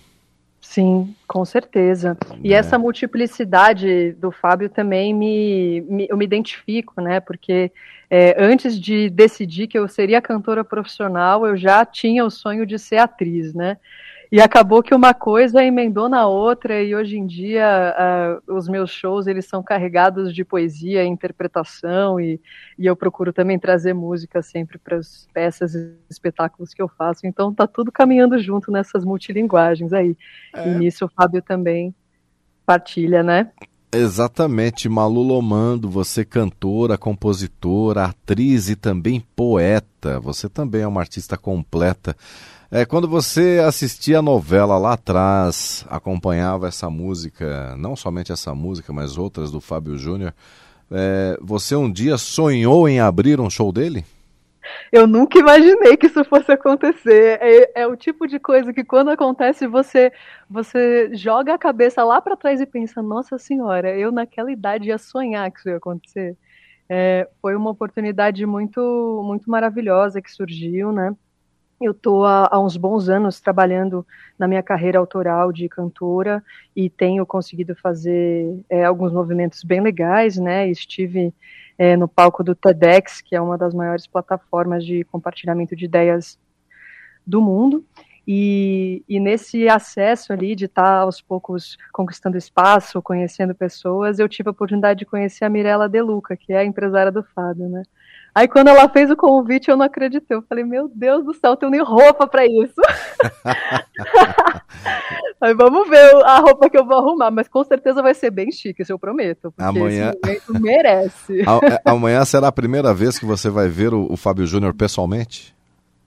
Sim, 0.60 1.14
com 1.28 1.46
certeza. 1.46 2.18
E 2.44 2.52
é. 2.52 2.58
essa 2.58 2.80
multiplicidade 2.80 4.14
do 4.14 4.32
Fábio 4.32 4.70
também 4.70 5.14
me, 5.14 5.82
me 5.82 6.08
eu 6.10 6.18
me 6.18 6.26
identifico, 6.26 7.00
né? 7.00 7.20
Porque 7.20 7.72
é, 8.10 8.36
antes 8.44 8.80
de 8.80 9.10
decidir 9.10 9.68
que 9.68 9.78
eu 9.78 9.88
seria 9.88 10.22
cantora 10.22 10.64
profissional, 10.64 11.46
eu 11.46 11.56
já 11.56 11.86
tinha 11.86 12.26
o 12.26 12.32
sonho 12.32 12.66
de 12.66 12.80
ser 12.80 12.98
atriz, 12.98 13.54
né? 13.54 13.78
E 14.34 14.42
acabou 14.42 14.82
que 14.82 14.96
uma 14.96 15.14
coisa 15.14 15.64
emendou 15.64 16.10
na 16.10 16.26
outra 16.26 16.82
e 16.82 16.96
hoje 16.96 17.20
em 17.20 17.28
dia 17.28 18.42
uh, 18.48 18.56
os 18.56 18.68
meus 18.68 18.90
shows 18.90 19.28
eles 19.28 19.46
são 19.46 19.62
carregados 19.62 20.34
de 20.34 20.44
poesia, 20.44 21.06
interpretação 21.06 22.20
e, 22.20 22.42
e 22.76 22.88
eu 22.88 22.96
procuro 22.96 23.32
também 23.32 23.60
trazer 23.60 23.94
música 23.94 24.42
sempre 24.42 24.80
para 24.80 24.98
as 24.98 25.28
peças 25.32 25.76
e 25.76 25.94
espetáculos 26.10 26.74
que 26.74 26.82
eu 26.82 26.88
faço. 26.88 27.28
Então 27.28 27.54
tá 27.54 27.68
tudo 27.68 27.92
caminhando 27.92 28.40
junto 28.40 28.72
nessas 28.72 29.06
multilinguagens 29.06 29.94
aí. 29.94 30.18
É. 30.52 30.68
E 30.68 30.80
nisso 30.80 31.06
o 31.06 31.10
Fábio 31.10 31.40
também 31.40 31.94
partilha, 32.66 33.22
né? 33.22 33.52
Exatamente, 33.94 34.90
Malu 34.90 35.22
Lomando, 35.22 35.88
você 35.88 36.26
cantora, 36.26 36.98
compositora, 36.98 38.06
atriz 38.06 38.68
e 38.68 38.76
também 38.76 39.24
poeta. 39.36 40.20
Você 40.22 40.50
também 40.50 40.82
é 40.82 40.88
uma 40.88 41.02
artista 41.02 41.38
completa. 41.38 42.18
É, 42.76 42.88
quando 42.88 43.08
você 43.08 43.62
assistia 43.64 44.18
a 44.18 44.22
novela 44.24 44.80
lá 44.80 44.94
atrás, 44.94 45.86
acompanhava 45.88 46.68
essa 46.68 46.90
música, 46.90 47.76
não 47.78 47.96
somente 47.96 48.32
essa 48.32 48.56
música, 48.56 48.92
mas 48.92 49.16
outras 49.16 49.52
do 49.52 49.62
Fábio 49.62 49.96
Júnior, 49.96 50.34
é, 50.90 51.38
você 51.40 51.76
um 51.76 51.92
dia 51.92 52.18
sonhou 52.18 52.90
em 52.90 53.00
abrir 53.00 53.40
um 53.40 53.48
show 53.48 53.72
dele? 53.72 54.04
Eu 54.92 55.06
nunca 55.06 55.38
imaginei 55.38 55.96
que 55.96 56.08
isso 56.08 56.24
fosse 56.24 56.52
acontecer. 56.52 57.38
É, 57.44 57.82
é 57.84 57.88
o 57.88 57.96
tipo 57.96 58.26
de 58.26 58.40
coisa 58.40 58.74
que 58.74 58.84
quando 58.84 59.12
acontece 59.12 59.68
você 59.68 60.12
você 60.50 61.14
joga 61.14 61.54
a 61.54 61.60
cabeça 61.60 62.04
lá 62.04 62.20
para 62.20 62.36
trás 62.36 62.60
e 62.60 62.66
pensa: 62.66 63.04
Nossa 63.04 63.38
Senhora, 63.38 63.96
eu 63.96 64.12
naquela 64.12 64.52
idade 64.52 64.88
ia 64.88 64.98
sonhar 64.98 65.52
que 65.52 65.60
isso 65.60 65.70
ia 65.70 65.78
acontecer. 65.78 66.36
É, 66.90 67.30
foi 67.40 67.56
uma 67.56 67.70
oportunidade 67.70 68.44
muito 68.48 69.22
muito 69.24 69.48
maravilhosa 69.48 70.20
que 70.20 70.32
surgiu, 70.32 70.92
né? 70.92 71.16
Eu 71.82 71.92
estou 71.92 72.26
há, 72.26 72.48
há, 72.52 72.60
uns 72.60 72.78
bons 72.78 73.10
anos 73.10 73.42
trabalhando 73.42 74.06
na 74.38 74.48
minha 74.48 74.64
carreira 74.64 75.00
autoral 75.00 75.52
de 75.52 75.68
cantora 75.68 76.44
e 76.76 76.90
tenho 76.90 77.26
conseguido 77.26 77.76
fazer 77.76 78.64
é, 78.70 78.86
alguns 78.86 79.12
movimentos 79.12 79.64
bem 79.64 79.82
legais, 79.82 80.38
né? 80.38 80.68
Estive 80.70 81.34
é, 81.78 81.98
no 81.98 82.08
palco 82.08 82.44
do 82.44 82.56
TEDx, 82.56 83.22
que 83.22 83.36
é 83.36 83.42
uma 83.42 83.58
das 83.58 83.74
maiores 83.74 84.08
plataformas 84.08 84.86
de 84.86 85.04
compartilhamento 85.06 85.76
de 85.76 85.86
ideias 85.86 86.40
do 87.26 87.42
mundo. 87.42 87.86
E, 88.26 89.04
e, 89.08 89.20
nesse 89.20 89.68
acesso 89.68 90.32
ali 90.32 90.56
de 90.56 90.66
estar 90.66 91.00
aos 91.00 91.20
poucos 91.20 91.78
conquistando 91.92 92.38
espaço, 92.38 93.02
conhecendo 93.02 93.54
pessoas, 93.54 94.18
eu 94.18 94.30
tive 94.30 94.48
a 94.48 94.52
oportunidade 94.52 95.00
de 95.00 95.06
conhecer 95.06 95.44
a 95.44 95.50
Mirella 95.50 95.90
De 95.90 96.02
Luca, 96.02 96.38
que 96.38 96.54
é 96.54 96.60
a 96.60 96.66
empresária 96.66 97.12
do 97.12 97.22
Fábio, 97.22 97.68
né? 97.68 97.84
Aí 98.36 98.48
quando 98.48 98.70
ela 98.70 98.90
fez 98.90 99.12
o 99.12 99.16
convite, 99.16 99.70
eu 99.70 99.78
não 99.78 99.86
acreditei. 99.86 100.36
Eu 100.36 100.42
falei, 100.42 100.64
meu 100.64 100.90
Deus 100.94 101.24
do 101.24 101.34
céu, 101.34 101.52
eu 101.52 101.56
tenho 101.56 101.72
nem 101.72 101.84
roupa 101.84 102.26
para 102.26 102.44
isso. 102.46 102.74
Aí 105.40 105.54
vamos 105.54 105.88
ver 105.90 106.16
a 106.24 106.40
roupa 106.40 106.70
que 106.70 106.78
eu 106.78 106.86
vou 106.86 106.98
arrumar, 106.98 107.30
mas 107.30 107.48
com 107.48 107.64
certeza 107.64 108.02
vai 108.02 108.14
ser 108.14 108.32
bem 108.32 108.52
chique, 108.52 108.82
isso 108.82 108.92
eu 108.92 108.98
prometo. 108.98 109.54
Amanhã 109.58 110.14
merece. 110.50 111.44
É, 111.64 111.80
amanhã 111.86 112.26
será 112.26 112.48
a 112.48 112.52
primeira 112.52 112.94
vez 112.94 113.20
que 113.20 113.26
você 113.26 113.50
vai 113.50 113.68
ver 113.68 113.94
o, 113.94 114.12
o 114.12 114.18
Fábio 114.18 114.46
Júnior 114.46 114.74
pessoalmente? 114.74 115.56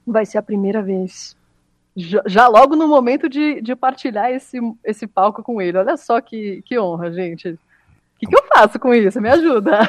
Vai 0.06 0.26
ser 0.26 0.38
a 0.38 0.42
primeira 0.42 0.82
vez. 0.82 1.36
Já, 1.96 2.22
já 2.26 2.48
logo 2.48 2.76
no 2.76 2.88
momento 2.88 3.28
de, 3.28 3.62
de 3.62 3.76
partilhar 3.76 4.30
esse, 4.30 4.58
esse 4.84 5.06
palco 5.06 5.42
com 5.42 5.62
ele. 5.62 5.78
Olha 5.78 5.96
só 5.96 6.20
que, 6.20 6.62
que 6.62 6.78
honra, 6.78 7.12
gente. 7.12 7.58
O 8.16 8.18
que, 8.18 8.26
que, 8.26 8.34
eu 8.34 8.44
faço 8.48 8.78
com 8.78 8.94
isso? 8.94 9.20
Me 9.20 9.28
ajuda. 9.28 9.80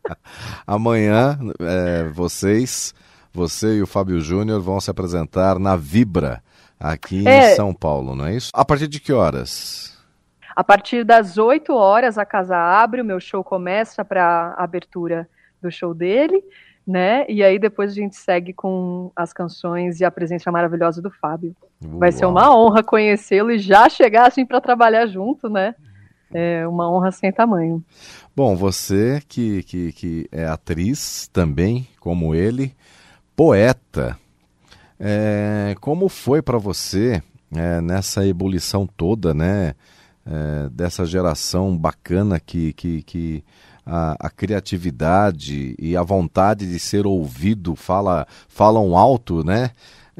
Amanhã, 0.66 1.38
é, 1.60 2.08
vocês, 2.08 2.94
você 3.32 3.76
e 3.76 3.82
o 3.82 3.86
Fábio 3.86 4.20
Júnior 4.20 4.58
vão 4.60 4.80
se 4.80 4.90
apresentar 4.90 5.58
na 5.58 5.76
Vibra, 5.76 6.42
aqui 6.80 7.28
é, 7.28 7.52
em 7.52 7.56
São 7.56 7.74
Paulo, 7.74 8.14
não 8.14 8.26
é 8.26 8.36
isso? 8.36 8.50
A 8.54 8.64
partir 8.64 8.88
de 8.88 8.98
que 8.98 9.12
horas? 9.12 9.94
A 10.56 10.64
partir 10.64 11.04
das 11.04 11.36
8 11.36 11.72
horas 11.74 12.16
a 12.16 12.24
casa 12.24 12.56
abre, 12.56 13.02
o 13.02 13.04
meu 13.04 13.20
show 13.20 13.44
começa 13.44 14.02
para 14.02 14.54
a 14.56 14.64
abertura 14.64 15.28
do 15.60 15.70
show 15.70 15.92
dele, 15.92 16.42
né? 16.86 17.26
E 17.28 17.44
aí 17.44 17.58
depois 17.58 17.92
a 17.92 17.94
gente 17.94 18.16
segue 18.16 18.54
com 18.54 19.12
as 19.14 19.32
canções 19.32 20.00
e 20.00 20.06
a 20.06 20.10
presença 20.10 20.50
maravilhosa 20.50 21.02
do 21.02 21.10
Fábio. 21.10 21.54
Uau. 21.84 21.98
Vai 21.98 22.10
ser 22.12 22.24
uma 22.24 22.52
honra 22.56 22.82
conhecê-lo 22.82 23.50
e 23.50 23.58
já 23.58 23.88
chegar 23.90 24.26
assim 24.26 24.46
para 24.46 24.60
trabalhar 24.60 25.06
junto, 25.06 25.50
né? 25.50 25.74
É 26.32 26.66
uma 26.66 26.90
honra 26.90 27.10
sem 27.10 27.32
tamanho. 27.32 27.82
Bom, 28.34 28.54
você 28.56 29.22
que, 29.28 29.62
que, 29.62 29.92
que 29.92 30.28
é 30.30 30.46
atriz 30.46 31.28
também, 31.32 31.88
como 32.00 32.34
ele, 32.34 32.74
poeta, 33.34 34.18
é, 34.98 35.74
como 35.80 36.08
foi 36.08 36.42
para 36.42 36.58
você 36.58 37.22
é, 37.54 37.80
nessa 37.80 38.26
ebulição 38.26 38.86
toda, 38.86 39.32
né? 39.32 39.74
É, 40.30 40.68
dessa 40.68 41.06
geração 41.06 41.74
bacana 41.74 42.38
que, 42.38 42.74
que, 42.74 43.02
que 43.02 43.44
a, 43.86 44.26
a, 44.26 44.28
criatividade 44.28 45.74
e 45.78 45.96
a 45.96 46.02
vontade 46.02 46.70
de 46.70 46.78
ser 46.78 47.06
ouvido 47.06 47.74
fala, 47.74 48.26
falam 48.46 48.94
alto, 48.94 49.42
né? 49.42 49.70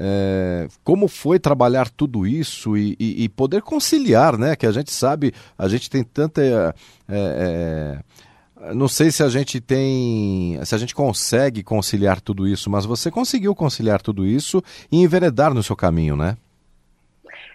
É, 0.01 0.69
como 0.85 1.09
foi 1.09 1.41
trabalhar 1.41 1.91
tudo 1.91 2.25
isso 2.25 2.77
e, 2.77 2.97
e, 3.01 3.25
e, 3.25 3.29
poder 3.29 3.63
conciliar, 3.63 4.39
né? 4.39 4.55
Que 4.55 4.65
a 4.65 4.71
gente 4.71 4.93
sabe, 4.93 5.35
a 5.59 5.67
gente 5.67 5.91
tem 5.91 6.05
tanta. 6.05 6.41
É, 6.41 6.73
é, 7.09 8.75
não 8.75 8.87
sei 8.87 9.11
se 9.11 9.25
a 9.25 9.29
gente 9.29 9.61
tem. 9.61 10.57
se 10.65 10.73
a 10.73 10.79
gente 10.79 10.95
consegue 10.95 11.65
conciliar 11.65 12.21
tudo 12.21 12.47
isso, 12.47 12.71
mas 12.71 12.87
você 12.87 13.11
conseguiu 13.11 13.57
conciliar 13.57 14.01
tudo 14.01 14.25
isso 14.25 14.63
e 14.91 15.03
enveredar 15.03 15.53
no 15.53 15.65
seu 15.65 15.75
caminho, 15.75 16.15
né? 16.15 16.37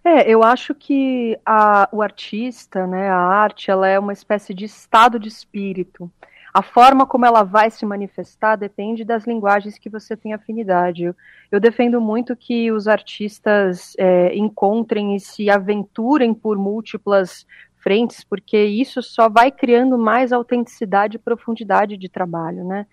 É, 0.04 0.30
eu 0.30 0.44
acho 0.44 0.76
que 0.76 1.40
a, 1.46 1.88
o 1.94 2.02
artista, 2.02 2.86
né, 2.86 3.10
a 3.10 3.18
arte, 3.18 3.72
ela 3.72 3.88
é 3.88 3.98
uma 3.98 4.12
espécie 4.12 4.54
de 4.54 4.66
estado 4.66 5.18
de 5.18 5.30
espírito. 5.30 6.12
A 6.54 6.62
forma 6.62 7.08
como 7.08 7.26
ela 7.26 7.42
vai 7.42 7.72
se 7.72 7.84
manifestar 7.84 8.56
depende 8.56 9.04
das 9.04 9.26
linguagens 9.26 9.80
que 9.80 9.90
você 9.90 10.16
tem 10.16 10.34
afinidade. 10.34 11.06
Eu, 11.06 11.16
eu 11.52 11.60
defendo 11.60 12.00
muito 12.00 12.36
que 12.36 12.72
os 12.72 12.88
artistas 12.88 13.96
é, 13.98 14.36
encontrem 14.36 15.16
e 15.16 15.20
se 15.20 15.50
aventurem 15.50 16.32
por 16.32 16.56
múltiplas 16.58 17.48
frentes, 17.84 18.24
porque 18.24 18.64
isso 18.64 19.02
só 19.02 19.28
vai 19.28 19.52
criando 19.52 19.98
mais 19.98 20.32
autenticidade 20.32 21.18
e 21.18 21.20
profundidade 21.20 21.98
de 21.98 22.08
trabalho, 22.08 22.64
né? 22.64 22.86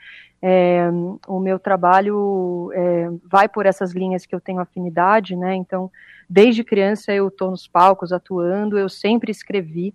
É, 0.42 0.88
o 1.28 1.38
meu 1.38 1.58
trabalho 1.58 2.70
é, 2.72 3.10
vai 3.30 3.46
por 3.46 3.66
essas 3.66 3.92
linhas 3.92 4.24
que 4.24 4.34
eu 4.34 4.40
tenho 4.40 4.58
afinidade, 4.58 5.36
né? 5.36 5.54
Então, 5.54 5.90
desde 6.28 6.64
criança 6.64 7.12
eu 7.12 7.28
estou 7.28 7.50
nos 7.50 7.68
palcos 7.68 8.10
atuando, 8.10 8.78
eu 8.78 8.88
sempre 8.88 9.30
escrevi, 9.30 9.94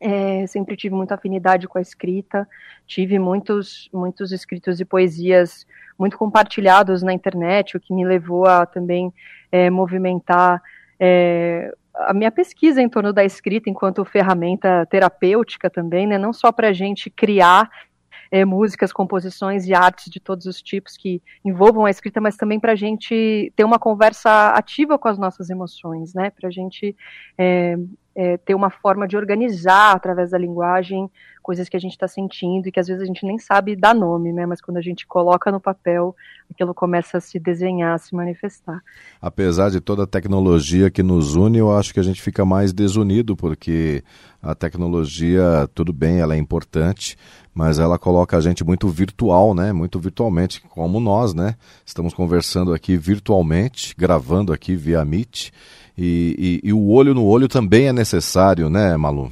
é, 0.00 0.46
sempre 0.46 0.76
tive 0.76 0.94
muita 0.94 1.14
afinidade 1.14 1.68
com 1.68 1.76
a 1.78 1.82
escrita, 1.82 2.48
tive 2.86 3.18
muitos, 3.18 3.90
muitos 3.92 4.32
escritos 4.32 4.80
e 4.80 4.84
poesias 4.84 5.66
muito 5.98 6.16
compartilhados 6.16 7.02
na 7.02 7.12
internet, 7.12 7.76
o 7.76 7.80
que 7.80 7.92
me 7.92 8.04
levou 8.04 8.46
a 8.46 8.64
também 8.64 9.12
é, 9.52 9.68
movimentar 9.68 10.62
é, 10.98 11.72
a 11.94 12.14
minha 12.14 12.30
pesquisa 12.30 12.80
em 12.80 12.88
torno 12.88 13.12
da 13.12 13.24
escrita 13.24 13.68
enquanto 13.68 14.04
ferramenta 14.04 14.86
terapêutica 14.86 15.68
também, 15.68 16.06
né, 16.06 16.16
não 16.16 16.32
só 16.32 16.50
para 16.50 16.68
a 16.68 16.72
gente 16.72 17.10
criar 17.10 17.70
é, 18.30 18.44
músicas, 18.44 18.92
composições 18.92 19.66
e 19.66 19.74
artes 19.74 20.10
de 20.10 20.20
todos 20.20 20.46
os 20.46 20.62
tipos 20.62 20.96
que 20.96 21.20
envolvam 21.44 21.84
a 21.84 21.90
escrita, 21.90 22.20
mas 22.20 22.36
também 22.36 22.60
para 22.60 22.72
a 22.72 22.76
gente 22.76 23.52
ter 23.56 23.64
uma 23.64 23.78
conversa 23.78 24.50
ativa 24.50 24.98
com 24.98 25.08
as 25.08 25.18
nossas 25.18 25.50
emoções, 25.50 26.14
né? 26.14 26.30
Para 26.30 26.48
a 26.48 26.52
gente 26.52 26.96
é, 27.36 27.76
é, 28.14 28.36
ter 28.36 28.54
uma 28.54 28.70
forma 28.70 29.06
de 29.06 29.16
organizar 29.16 29.94
através 29.94 30.30
da 30.30 30.38
linguagem 30.38 31.10
coisas 31.42 31.68
que 31.68 31.76
a 31.76 31.80
gente 31.80 31.92
está 31.92 32.06
sentindo 32.06 32.68
e 32.68 32.72
que 32.72 32.78
às 32.78 32.86
vezes 32.86 33.02
a 33.02 33.06
gente 33.06 33.24
nem 33.24 33.38
sabe 33.38 33.74
dar 33.74 33.94
nome, 33.94 34.32
né? 34.32 34.46
Mas 34.46 34.60
quando 34.60 34.76
a 34.76 34.82
gente 34.82 35.06
coloca 35.06 35.50
no 35.50 35.58
papel, 35.60 36.14
aquilo 36.50 36.74
começa 36.74 37.18
a 37.18 37.20
se 37.20 37.38
desenhar, 37.38 37.94
a 37.94 37.98
se 37.98 38.14
manifestar. 38.14 38.80
Apesar 39.20 39.70
de 39.70 39.80
toda 39.80 40.04
a 40.04 40.06
tecnologia 40.06 40.90
que 40.90 41.02
nos 41.02 41.34
une, 41.34 41.58
eu 41.58 41.76
acho 41.76 41.94
que 41.94 42.00
a 42.00 42.02
gente 42.02 42.20
fica 42.20 42.44
mais 42.44 42.72
desunido 42.72 43.34
porque 43.34 44.04
a 44.42 44.54
tecnologia, 44.54 45.68
tudo 45.74 45.92
bem, 45.92 46.20
ela 46.20 46.34
é 46.34 46.38
importante, 46.38 47.16
mas 47.54 47.78
ela 47.78 47.98
coloca 47.98 48.36
a 48.36 48.40
gente 48.40 48.64
muito 48.64 48.88
virtual, 48.88 49.54
né? 49.54 49.72
Muito 49.72 49.98
virtualmente, 49.98 50.60
como 50.60 51.00
nós, 51.00 51.34
né? 51.34 51.56
Estamos 51.84 52.14
conversando 52.14 52.72
aqui 52.72 52.96
virtualmente, 52.96 53.94
gravando 53.96 54.52
aqui 54.52 54.76
via 54.76 55.04
Meet, 55.04 55.50
e, 56.02 56.60
e, 56.64 56.68
e 56.68 56.72
o 56.72 56.88
olho 56.88 57.12
no 57.12 57.24
olho 57.24 57.46
também 57.46 57.88
é 57.88 57.92
necessário, 58.00 58.70
né, 58.70 58.96
Malu? 58.96 59.30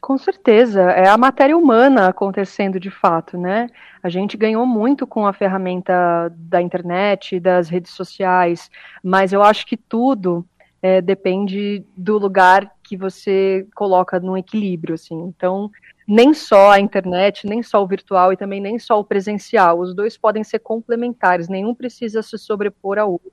Com 0.00 0.18
certeza, 0.18 0.82
é 0.82 1.08
a 1.08 1.16
matéria 1.16 1.56
humana 1.56 2.08
acontecendo 2.08 2.78
de 2.78 2.90
fato, 2.90 3.38
né? 3.38 3.68
A 4.02 4.08
gente 4.08 4.36
ganhou 4.36 4.66
muito 4.66 5.06
com 5.06 5.26
a 5.26 5.32
ferramenta 5.32 6.32
da 6.36 6.60
internet, 6.60 7.40
das 7.40 7.68
redes 7.68 7.92
sociais, 7.92 8.70
mas 9.02 9.32
eu 9.32 9.42
acho 9.42 9.66
que 9.66 9.76
tudo 9.76 10.44
é, 10.82 11.00
depende 11.00 11.84
do 11.96 12.18
lugar 12.18 12.70
que 12.82 12.96
você 12.96 13.66
coloca 13.74 14.20
no 14.20 14.36
equilíbrio, 14.36 14.94
assim. 14.94 15.18
Então, 15.22 15.70
nem 16.06 16.34
só 16.34 16.70
a 16.70 16.80
internet, 16.80 17.46
nem 17.46 17.62
só 17.62 17.82
o 17.82 17.86
virtual 17.86 18.32
e 18.32 18.36
também 18.36 18.60
nem 18.60 18.78
só 18.78 19.00
o 19.00 19.04
presencial. 19.04 19.78
Os 19.80 19.94
dois 19.94 20.16
podem 20.16 20.44
ser 20.44 20.58
complementares, 20.58 21.48
nenhum 21.48 21.74
precisa 21.74 22.22
se 22.22 22.36
sobrepor 22.38 22.98
ao 22.98 23.12
outro. 23.12 23.32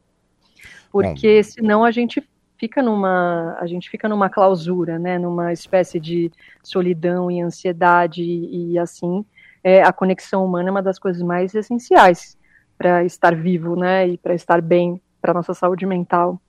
Porque 0.91 1.37
Bom. 1.37 1.43
senão 1.43 1.83
a 1.83 1.91
gente 1.91 2.21
fica 2.63 2.82
numa 2.82 3.58
a 3.60 3.67
gente 3.67 3.89
fica 3.89 4.08
numa 4.08 4.30
clausura, 4.30 4.97
né, 4.97 5.19
numa 5.19 5.52
espécie 5.52 5.99
de 5.99 6.32
solidão 6.63 7.30
e 7.30 7.41
ansiedade 7.41 8.23
e, 8.23 8.71
e 8.71 8.80
assim, 8.80 9.26
é, 9.62 9.84
a 9.84 9.91
conexão 9.91 10.45
humana 10.45 10.69
é 10.69 10.71
uma 10.71 10.82
das 10.82 10.97
coisas 10.97 11.21
mais 11.21 11.54
essenciais 11.54 12.38
para 12.78 13.04
estar 13.04 13.36
vivo, 13.36 13.76
né, 13.76 14.08
e 14.08 14.17
para 14.17 14.34
estar 14.34 14.62
bem 14.62 15.02
para 15.21 15.34
nossa 15.34 15.54
saúde 15.54 15.86
mental. 15.86 16.41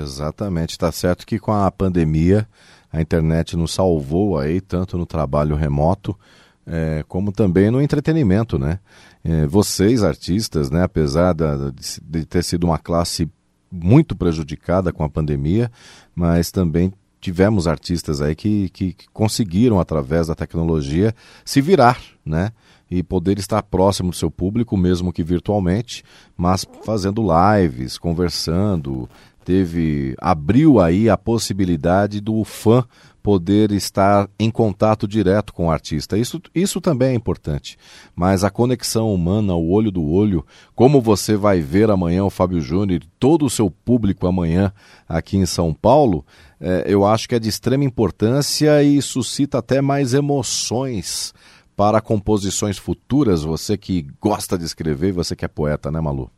Exatamente, 0.00 0.70
está 0.70 0.90
certo 0.90 1.26
que 1.26 1.38
com 1.38 1.52
a 1.52 1.70
pandemia 1.70 2.48
a 2.90 3.02
internet 3.02 3.54
nos 3.54 3.74
salvou 3.74 4.38
aí, 4.38 4.62
tanto 4.62 4.96
no 4.96 5.04
trabalho 5.04 5.54
remoto, 5.54 6.18
é, 6.66 7.04
como 7.06 7.30
também 7.30 7.70
no 7.70 7.80
entretenimento, 7.82 8.58
né? 8.58 8.78
É, 9.22 9.46
vocês, 9.46 10.02
artistas, 10.02 10.70
né, 10.70 10.82
apesar 10.82 11.34
da, 11.34 11.70
de, 11.70 12.00
de 12.02 12.24
ter 12.24 12.42
sido 12.42 12.64
uma 12.64 12.78
classe 12.78 13.30
muito 13.70 14.16
prejudicada 14.16 14.92
com 14.92 15.04
a 15.04 15.08
pandemia, 15.08 15.70
mas 16.14 16.50
também 16.50 16.92
tivemos 17.20 17.66
artistas 17.66 18.20
aí 18.20 18.34
que, 18.34 18.68
que, 18.70 18.92
que, 18.92 19.06
conseguiram, 19.12 19.80
através 19.80 20.28
da 20.28 20.34
tecnologia, 20.34 21.14
se 21.44 21.60
virar, 21.60 22.00
né? 22.24 22.52
E 22.90 23.02
poder 23.02 23.38
estar 23.38 23.62
próximo 23.62 24.10
do 24.10 24.16
seu 24.16 24.30
público, 24.30 24.76
mesmo 24.76 25.12
que 25.12 25.22
virtualmente, 25.22 26.02
mas 26.36 26.64
fazendo 26.84 27.22
lives, 27.22 27.98
conversando, 27.98 29.08
teve 29.48 30.14
abriu 30.20 30.78
aí 30.78 31.08
a 31.08 31.16
possibilidade 31.16 32.20
do 32.20 32.44
fã 32.44 32.84
poder 33.22 33.72
estar 33.72 34.28
em 34.38 34.50
contato 34.50 35.08
direto 35.08 35.54
com 35.54 35.68
o 35.68 35.70
artista. 35.70 36.18
Isso, 36.18 36.38
isso 36.54 36.82
também 36.82 37.12
é 37.12 37.14
importante. 37.14 37.78
Mas 38.14 38.44
a 38.44 38.50
conexão 38.50 39.10
humana, 39.12 39.54
o 39.54 39.70
olho 39.70 39.90
do 39.90 40.04
olho, 40.04 40.44
como 40.74 41.00
você 41.00 41.34
vai 41.34 41.62
ver 41.62 41.90
amanhã 41.90 42.24
o 42.24 42.30
Fábio 42.30 42.60
Júnior 42.60 43.00
e 43.02 43.08
todo 43.18 43.46
o 43.46 43.50
seu 43.50 43.70
público 43.70 44.26
amanhã 44.26 44.70
aqui 45.08 45.38
em 45.38 45.46
São 45.46 45.72
Paulo, 45.72 46.26
é, 46.60 46.84
eu 46.86 47.06
acho 47.06 47.26
que 47.26 47.34
é 47.34 47.38
de 47.38 47.48
extrema 47.48 47.84
importância 47.84 48.82
e 48.82 49.00
suscita 49.00 49.58
até 49.58 49.80
mais 49.80 50.12
emoções 50.12 51.32
para 51.74 52.02
composições 52.02 52.76
futuras. 52.76 53.44
Você 53.44 53.78
que 53.78 54.08
gosta 54.20 54.58
de 54.58 54.66
escrever, 54.66 55.12
você 55.12 55.34
que 55.34 55.46
é 55.46 55.48
poeta, 55.48 55.90
né, 55.90 56.02
Malu? 56.02 56.30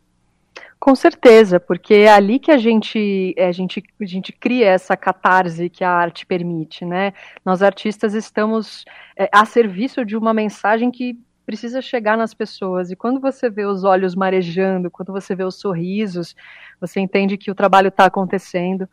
Com 0.81 0.95
certeza, 0.95 1.61
porque 1.61 1.93
é 1.93 2.11
ali 2.11 2.39
que 2.39 2.51
a 2.51 2.57
gente, 2.57 3.35
a 3.39 3.53
gente, 3.53 3.85
a 4.01 4.05
gente 4.07 4.33
cria 4.33 4.67
essa 4.67 4.97
catarse 4.97 5.69
que 5.69 5.85
a 5.85 5.91
arte 5.91 6.25
permite, 6.25 6.87
né? 6.87 7.13
Nós 7.45 7.63
artistas 7.63 8.15
estamos 8.15 8.87
é, 9.15 9.29
a 9.31 9.45
serviço 9.45 10.07
de 10.07 10.17
uma 10.17 10.33
mensagem 10.33 10.91
que 10.91 11.19
precisa 11.45 11.83
chegar 11.83 12.17
nas 12.17 12.33
pessoas. 12.33 12.91
E 12.91 12.97
quando 12.97 13.21
você 13.21 13.51
vê 13.51 13.67
os 13.67 13.85
olhos 13.85 14.15
marejando, 14.15 14.91
quando 14.91 15.13
você 15.13 15.35
vê 15.35 15.45
os 15.45 15.57
sorrisos, 15.57 16.35
você 16.81 16.99
entende 16.99 17.37
que 17.37 17.51
o 17.51 17.55
trabalho 17.55 17.89
está 17.89 18.07
acontecendo 18.07 18.89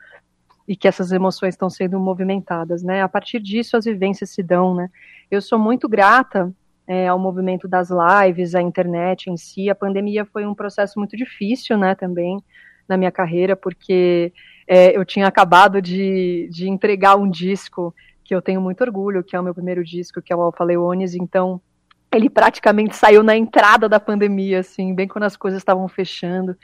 e 0.67 0.76
que 0.76 0.89
essas 0.89 1.13
emoções 1.13 1.54
estão 1.54 1.69
sendo 1.69 1.97
movimentadas, 2.02 2.84
né? 2.84 3.02
A 3.02 3.08
partir 3.08 3.39
disso 3.39 3.78
as 3.78 3.86
vivências 3.86 4.30
se 4.32 4.43
dão, 4.43 4.76
né? 4.76 4.89
Eu 5.32 5.41
sou 5.41 5.58
muito 5.58 5.88
grata 5.88 6.54
é, 6.88 7.08
ao 7.08 7.19
movimento 7.19 7.67
das 7.67 7.89
lives, 7.89 8.56
à 8.56 8.62
internet 8.62 9.30
em 9.30 9.36
si. 9.36 9.69
A 9.69 9.76
pandemia 9.76 10.26
foi 10.26 10.45
um 10.45 10.56
processo 10.56 10.97
muito 10.97 11.17
difícil, 11.17 11.78
né, 11.78 11.93
também 11.93 12.41
na 12.88 12.95
minha 12.95 13.12
carreira, 13.12 13.56
porque 13.56 14.32
é, 14.65 14.97
eu 14.97 15.04
tinha 15.04 15.28
acabado 15.28 15.82
de, 15.82 16.47
de 16.50 16.69
entregar 16.69 17.17
um 17.17 17.30
disco 17.30 17.93
que 18.23 18.34
eu 18.34 18.41
tenho 18.41 18.62
muito 18.62 18.82
orgulho, 18.82 19.23
que 19.23 19.36
é 19.36 19.39
o 19.39 19.43
meu 19.43 19.54
primeiro 19.54 19.84
disco, 19.84 20.21
que 20.21 20.32
é 20.32 20.36
o 20.36 20.41
Alfa 20.41 20.63
Leones, 20.63 21.13
então 21.13 21.62
ele 22.13 22.30
praticamente 22.30 22.95
saiu 22.95 23.21
na 23.21 23.36
entrada 23.36 23.89
da 23.89 24.00
pandemia, 24.00 24.60
assim, 24.60 24.95
bem 24.95 25.08
quando 25.08 25.23
as 25.23 25.36
coisas 25.36 25.60
estavam 25.60 25.88
fechando, 25.89 26.56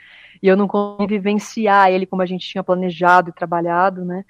e 0.42 0.48
eu 0.48 0.56
não 0.56 0.66
consegui 0.66 1.06
vivenciar 1.06 1.90
ele 1.90 2.06
como 2.06 2.22
a 2.22 2.26
gente 2.26 2.48
tinha 2.48 2.64
planejado 2.64 3.30
e 3.30 3.32
trabalhado, 3.32 4.04
né, 4.04 4.24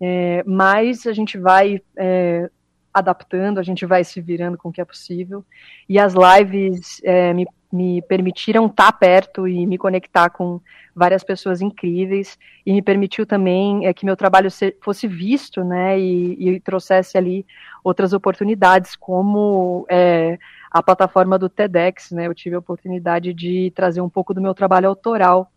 é, 0.00 0.42
mas 0.46 1.06
a 1.06 1.12
gente 1.12 1.36
vai 1.36 1.80
é, 1.96 2.48
adaptando, 2.92 3.58
a 3.58 3.62
gente 3.62 3.86
vai 3.86 4.02
se 4.04 4.20
virando 4.20 4.58
com 4.58 4.68
o 4.68 4.72
que 4.72 4.80
é 4.80 4.84
possível. 4.84 5.44
E 5.88 5.98
as 5.98 6.14
lives 6.14 7.00
é, 7.04 7.32
me, 7.32 7.46
me 7.72 8.02
permitiram 8.02 8.66
estar 8.66 8.92
perto 8.92 9.46
e 9.46 9.66
me 9.66 9.78
conectar 9.78 10.30
com 10.30 10.60
várias 10.94 11.22
pessoas 11.22 11.60
incríveis. 11.60 12.38
E 12.66 12.72
me 12.72 12.82
permitiu 12.82 13.24
também 13.24 13.86
é, 13.86 13.94
que 13.94 14.04
meu 14.04 14.16
trabalho 14.16 14.50
se, 14.50 14.76
fosse 14.82 15.06
visto, 15.06 15.64
né, 15.64 15.98
e, 15.98 16.56
e, 16.56 16.60
trouxesse 16.60 17.16
ali 17.16 17.46
outras 17.82 18.12
oportunidades, 18.12 18.96
como 18.96 19.86
é, 19.88 20.38
a 20.70 20.82
plataforma 20.82 21.38
do 21.38 21.48
TEDx, 21.48 22.10
né, 22.10 22.26
eu 22.26 22.34
tive 22.34 22.56
a 22.56 22.58
oportunidade 22.58 23.32
de 23.32 23.72
trazer 23.74 24.00
um 24.00 24.08
pouco 24.08 24.34
do 24.34 24.40
meu 24.40 24.54
trabalho 24.54 24.88
autoral 24.88 25.50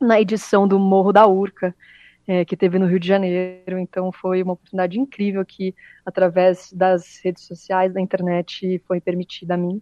na 0.00 0.20
edição 0.20 0.66
do 0.66 0.78
Morro 0.78 1.12
da 1.12 1.26
Urca, 1.26 1.74
é, 2.28 2.44
que 2.44 2.56
teve 2.56 2.78
no 2.78 2.86
Rio 2.86 3.00
de 3.00 3.08
Janeiro. 3.08 3.78
Então 3.78 4.12
foi 4.12 4.42
uma 4.42 4.52
oportunidade 4.52 5.00
incrível 5.00 5.44
que, 5.46 5.74
através 6.04 6.70
das 6.72 7.18
redes 7.24 7.44
sociais, 7.44 7.94
da 7.94 8.00
internet, 8.00 8.80
foi 8.86 9.00
permitida 9.00 9.54
a 9.54 9.56
mim. 9.56 9.80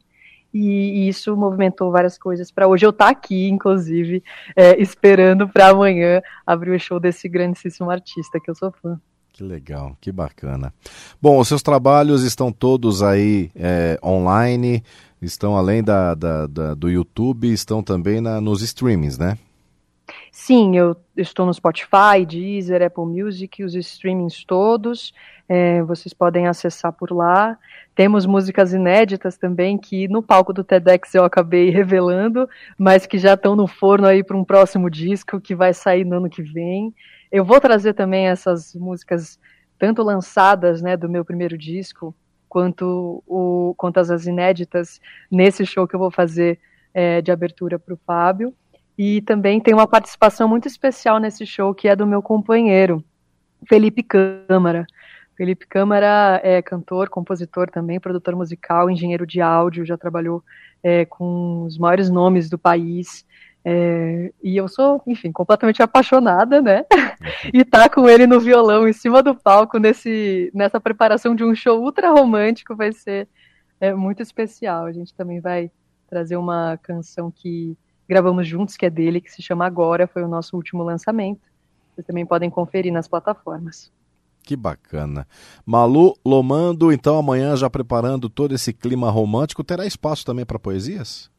e, 0.54 1.04
e 1.04 1.08
isso 1.08 1.36
movimentou 1.36 1.90
várias 1.90 2.16
coisas 2.16 2.50
para 2.50 2.68
hoje 2.68 2.86
eu 2.86 2.90
estar 2.90 3.06
tá 3.06 3.10
aqui, 3.10 3.48
inclusive, 3.48 4.22
é, 4.54 4.80
esperando 4.80 5.48
para 5.48 5.68
amanhã 5.70 6.22
abrir 6.46 6.70
o 6.70 6.78
show 6.78 7.00
desse 7.00 7.28
grandíssimo 7.28 7.90
artista 7.90 8.40
que 8.40 8.48
eu 8.48 8.54
sou 8.54 8.72
fã. 8.72 8.98
Que 9.32 9.42
legal, 9.42 9.94
que 10.00 10.10
bacana. 10.10 10.72
Bom, 11.20 11.38
os 11.38 11.46
seus 11.46 11.62
trabalhos 11.62 12.22
estão 12.22 12.50
todos 12.50 13.02
aí 13.02 13.50
é, 13.54 13.98
online, 14.02 14.82
estão 15.20 15.58
além 15.58 15.82
da, 15.82 16.14
da, 16.14 16.46
da, 16.46 16.72
do 16.72 16.88
YouTube, 16.88 17.52
estão 17.52 17.82
também 17.82 18.18
na, 18.22 18.40
nos 18.40 18.62
streamings, 18.62 19.18
né? 19.18 19.36
Sim, 20.38 20.76
eu 20.76 20.94
estou 21.16 21.46
no 21.46 21.54
Spotify, 21.54 22.26
Deezer, 22.28 22.82
Apple 22.82 23.06
Music, 23.06 23.64
os 23.64 23.74
streamings 23.74 24.44
todos. 24.44 25.14
É, 25.48 25.82
vocês 25.82 26.12
podem 26.12 26.46
acessar 26.46 26.92
por 26.92 27.10
lá. 27.10 27.58
Temos 27.94 28.26
músicas 28.26 28.74
inéditas 28.74 29.38
também 29.38 29.78
que 29.78 30.06
no 30.08 30.22
palco 30.22 30.52
do 30.52 30.62
TEDx 30.62 31.14
eu 31.14 31.24
acabei 31.24 31.70
revelando, 31.72 32.46
mas 32.78 33.06
que 33.06 33.16
já 33.16 33.32
estão 33.32 33.56
no 33.56 33.66
forno 33.66 34.06
aí 34.06 34.22
para 34.22 34.36
um 34.36 34.44
próximo 34.44 34.90
disco 34.90 35.40
que 35.40 35.54
vai 35.54 35.72
sair 35.72 36.04
no 36.04 36.18
ano 36.18 36.28
que 36.28 36.42
vem. 36.42 36.94
Eu 37.32 37.42
vou 37.42 37.58
trazer 37.58 37.94
também 37.94 38.28
essas 38.28 38.74
músicas 38.74 39.40
tanto 39.78 40.02
lançadas, 40.02 40.82
né, 40.82 40.98
do 40.98 41.08
meu 41.08 41.24
primeiro 41.24 41.56
disco, 41.56 42.14
quanto 42.46 43.22
o 43.26 43.74
quanto 43.78 43.98
as 44.00 44.26
inéditas 44.26 45.00
nesse 45.30 45.64
show 45.64 45.88
que 45.88 45.96
eu 45.96 46.00
vou 46.00 46.10
fazer 46.10 46.60
é, 46.92 47.22
de 47.22 47.32
abertura 47.32 47.78
para 47.78 47.94
o 47.94 48.00
Fábio. 48.06 48.54
E 48.98 49.20
também 49.22 49.60
tem 49.60 49.74
uma 49.74 49.86
participação 49.86 50.48
muito 50.48 50.66
especial 50.66 51.18
nesse 51.18 51.44
show 51.44 51.74
que 51.74 51.88
é 51.88 51.94
do 51.94 52.06
meu 52.06 52.22
companheiro, 52.22 53.04
Felipe 53.68 54.02
Câmara. 54.02 54.86
Felipe 55.36 55.66
Câmara 55.66 56.40
é 56.42 56.62
cantor, 56.62 57.10
compositor 57.10 57.70
também, 57.70 58.00
produtor 58.00 58.34
musical, 58.34 58.88
engenheiro 58.88 59.26
de 59.26 59.40
áudio, 59.40 59.84
já 59.84 59.96
trabalhou 59.96 60.42
é, 60.82 61.04
com 61.04 61.64
os 61.64 61.76
maiores 61.76 62.08
nomes 62.08 62.48
do 62.48 62.58
país. 62.58 63.26
É, 63.62 64.32
e 64.42 64.56
eu 64.56 64.68
sou, 64.68 65.02
enfim, 65.06 65.32
completamente 65.32 65.82
apaixonada, 65.82 66.62
né? 66.62 66.84
e 67.52 67.64
tá 67.64 67.88
com 67.88 68.08
ele 68.08 68.26
no 68.26 68.40
violão 68.40 68.88
em 68.88 68.92
cima 68.92 69.22
do 69.22 69.34
palco 69.34 69.78
nesse, 69.78 70.50
nessa 70.54 70.80
preparação 70.80 71.34
de 71.34 71.44
um 71.44 71.54
show 71.54 71.82
ultra 71.82 72.10
romântico 72.10 72.76
vai 72.76 72.92
ser 72.92 73.28
é, 73.80 73.92
muito 73.92 74.22
especial. 74.22 74.86
A 74.86 74.92
gente 74.92 75.12
também 75.12 75.40
vai 75.40 75.70
trazer 76.08 76.36
uma 76.36 76.78
canção 76.82 77.30
que 77.30 77.76
gravamos 78.08 78.46
juntos, 78.46 78.76
que 78.76 78.86
é 78.86 78.90
dele, 78.90 79.20
que 79.20 79.30
se 79.30 79.42
chama 79.42 79.66
Agora, 79.66 80.06
foi 80.06 80.22
o 80.22 80.28
nosso 80.28 80.56
último 80.56 80.82
lançamento. 80.82 81.40
Vocês 81.94 82.06
também 82.06 82.26
podem 82.26 82.50
conferir 82.50 82.92
nas 82.92 83.08
plataformas. 83.08 83.90
Que 84.42 84.54
bacana. 84.54 85.26
Malu 85.64 86.16
Lomando, 86.24 86.92
então 86.92 87.18
amanhã 87.18 87.56
já 87.56 87.68
preparando 87.68 88.28
todo 88.28 88.54
esse 88.54 88.72
clima 88.72 89.10
romântico, 89.10 89.64
terá 89.64 89.84
espaço 89.84 90.24
também 90.24 90.46
para 90.46 90.58
poesias? 90.58 91.30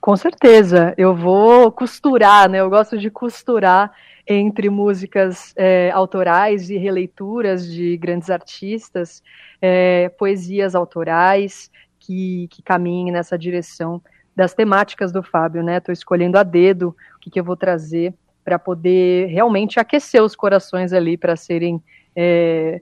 Com 0.00 0.16
certeza, 0.16 0.94
eu 0.96 1.14
vou 1.14 1.70
costurar, 1.72 2.48
né? 2.48 2.60
Eu 2.60 2.70
gosto 2.70 2.98
de 2.98 3.10
costurar 3.10 3.92
entre 4.26 4.70
músicas 4.70 5.52
é, 5.56 5.90
autorais 5.90 6.70
e 6.70 6.76
releituras 6.76 7.66
de 7.66 7.96
grandes 7.96 8.30
artistas, 8.30 9.22
é, 9.60 10.08
poesias 10.10 10.74
autorais 10.74 11.70
que, 11.98 12.46
que 12.48 12.62
caminhem 12.62 13.10
nessa 13.10 13.36
direção 13.36 14.00
das 14.34 14.54
temáticas 14.54 15.12
do 15.12 15.22
Fábio, 15.22 15.62
né? 15.62 15.78
Estou 15.78 15.92
escolhendo 15.92 16.38
a 16.38 16.42
dedo 16.42 16.94
o 17.16 17.18
que, 17.20 17.30
que 17.30 17.40
eu 17.40 17.44
vou 17.44 17.56
trazer 17.56 18.14
para 18.44 18.58
poder 18.58 19.26
realmente 19.28 19.78
aquecer 19.78 20.22
os 20.22 20.34
corações 20.34 20.92
ali 20.92 21.16
para 21.16 21.36
serem 21.36 21.82
é, 22.16 22.80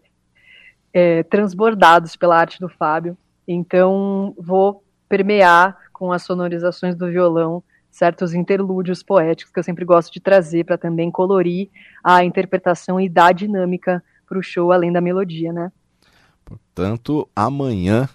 é, 0.92 1.22
transbordados 1.24 2.16
pela 2.16 2.38
arte 2.38 2.61
do 2.61 2.68
Fábio. 2.68 3.16
Então, 3.46 4.34
vou 4.38 4.84
permear 5.08 5.76
com 5.92 6.12
as 6.12 6.22
sonorizações 6.22 6.94
do 6.94 7.11
violão, 7.11 7.62
certos 7.90 8.34
interlúdios 8.34 9.02
poéticos 9.02 9.52
que 9.52 9.58
eu 9.58 9.64
sempre 9.64 9.84
gosto 9.84 10.12
de 10.12 10.20
trazer 10.20 10.64
para 10.64 10.78
também 10.78 11.11
colorir 11.11 11.68
a 12.04 12.22
interpretação 12.22 13.00
e 13.00 13.08
dar 13.08 13.32
dinâmica 13.32 14.02
para 14.28 14.38
o 14.38 14.42
show 14.42 14.70
além 14.70 14.92
da 14.92 15.00
melodia, 15.00 15.52
né? 15.52 15.72
Portanto, 16.44 17.28
amanhã 17.34 18.08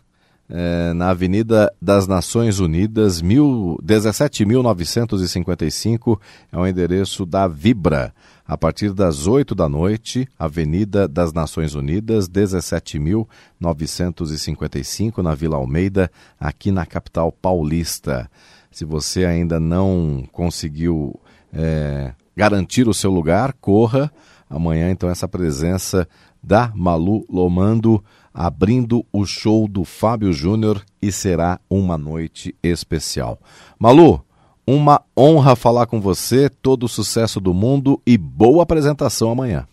é, 0.49 0.93
na 0.93 1.09
Avenida 1.09 1.69
das 1.81 2.07
Nações 2.07 2.59
Unidas, 2.59 3.21
17.955, 3.21 6.19
é 6.51 6.57
o 6.57 6.67
endereço 6.67 7.25
da 7.25 7.47
Vibra. 7.47 8.13
A 8.45 8.57
partir 8.57 8.91
das 8.91 9.25
8 9.25 9.55
da 9.55 9.69
noite, 9.69 10.27
Avenida 10.37 11.07
das 11.07 11.31
Nações 11.31 11.75
Unidas, 11.75 12.27
17.955, 12.27 15.23
na 15.23 15.33
Vila 15.33 15.55
Almeida, 15.55 16.11
aqui 16.37 16.69
na 16.69 16.85
capital 16.85 17.31
paulista. 17.31 18.29
Se 18.69 18.83
você 18.83 19.23
ainda 19.25 19.61
não 19.61 20.27
conseguiu 20.31 21.17
é, 21.53 22.11
garantir 22.35 22.85
o 22.87 22.93
seu 22.93 23.11
lugar, 23.11 23.53
corra. 23.53 24.11
Amanhã, 24.49 24.91
então, 24.91 25.09
essa 25.09 25.25
presença 25.27 26.07
da 26.43 26.71
Malu 26.75 27.25
Lomando 27.29 28.03
abrindo 28.33 29.05
o 29.11 29.25
show 29.25 29.67
do 29.67 29.83
Fábio 29.83 30.33
Júnior 30.33 30.83
e 31.01 31.11
será 31.11 31.59
uma 31.69 31.97
noite 31.97 32.55
especial. 32.63 33.37
Malu, 33.77 34.23
uma 34.65 35.01
honra 35.17 35.55
falar 35.55 35.85
com 35.85 35.99
você, 35.99 36.49
todo 36.49 36.83
o 36.83 36.89
sucesso 36.89 37.39
do 37.39 37.53
mundo 37.53 38.01
e 38.05 38.17
boa 38.17 38.63
apresentação 38.63 39.31
amanhã. 39.31 39.67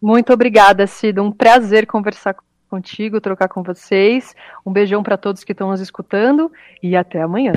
Muito 0.00 0.32
obrigada, 0.32 0.86
Cida. 0.86 1.22
Um 1.22 1.30
prazer 1.30 1.86
conversar 1.86 2.34
contigo, 2.68 3.20
trocar 3.20 3.48
com 3.48 3.62
vocês. 3.62 4.34
Um 4.66 4.72
beijão 4.72 5.02
para 5.02 5.16
todos 5.16 5.44
que 5.44 5.52
estão 5.52 5.70
nos 5.70 5.80
escutando 5.80 6.50
e 6.82 6.96
até 6.96 7.22
amanhã. 7.22 7.52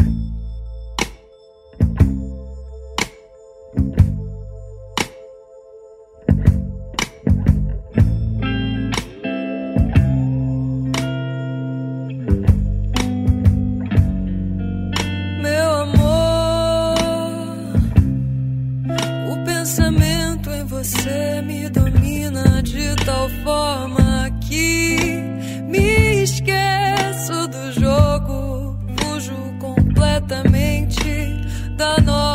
enganou. 31.85 32.34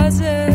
doesn't 0.00 0.49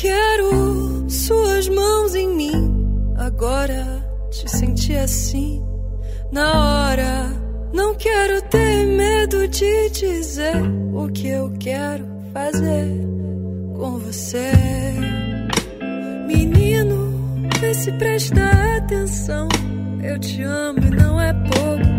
Quero 0.00 1.10
suas 1.10 1.68
mãos 1.68 2.14
em 2.14 2.26
mim. 2.26 3.12
Agora 3.18 3.84
te 4.30 4.48
sentir 4.48 4.96
assim 4.96 5.62
na 6.32 6.88
hora. 6.88 7.30
Não 7.70 7.94
quero 7.94 8.40
ter 8.48 8.86
medo 8.86 9.46
de 9.46 9.90
dizer 9.90 10.56
o 10.94 11.06
que 11.12 11.28
eu 11.28 11.52
quero 11.60 12.06
fazer 12.32 12.88
com 13.76 13.98
você. 13.98 14.50
Menino, 16.26 17.12
vê 17.60 17.74
se 17.74 17.92
presta 17.92 18.76
atenção. 18.78 19.48
Eu 20.02 20.18
te 20.18 20.42
amo 20.42 20.78
e 20.78 20.90
não 20.92 21.20
é 21.20 21.34
pouco, 21.34 21.89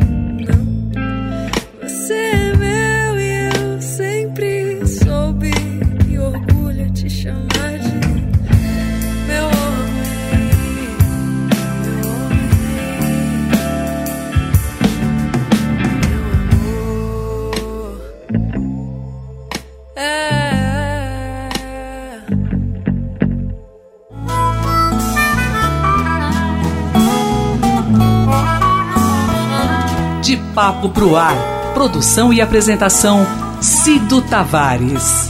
Papo 30.61 30.89
pro 30.89 31.15
Ar. 31.15 31.35
Produção 31.73 32.31
e 32.31 32.39
apresentação 32.39 33.25
Cido 33.59 34.21
Tavares. 34.21 35.27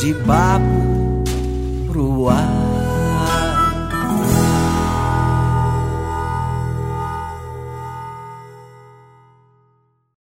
de 0.00 0.14
papo 0.14 1.22
pro 1.86 2.30
ar. 2.30 2.55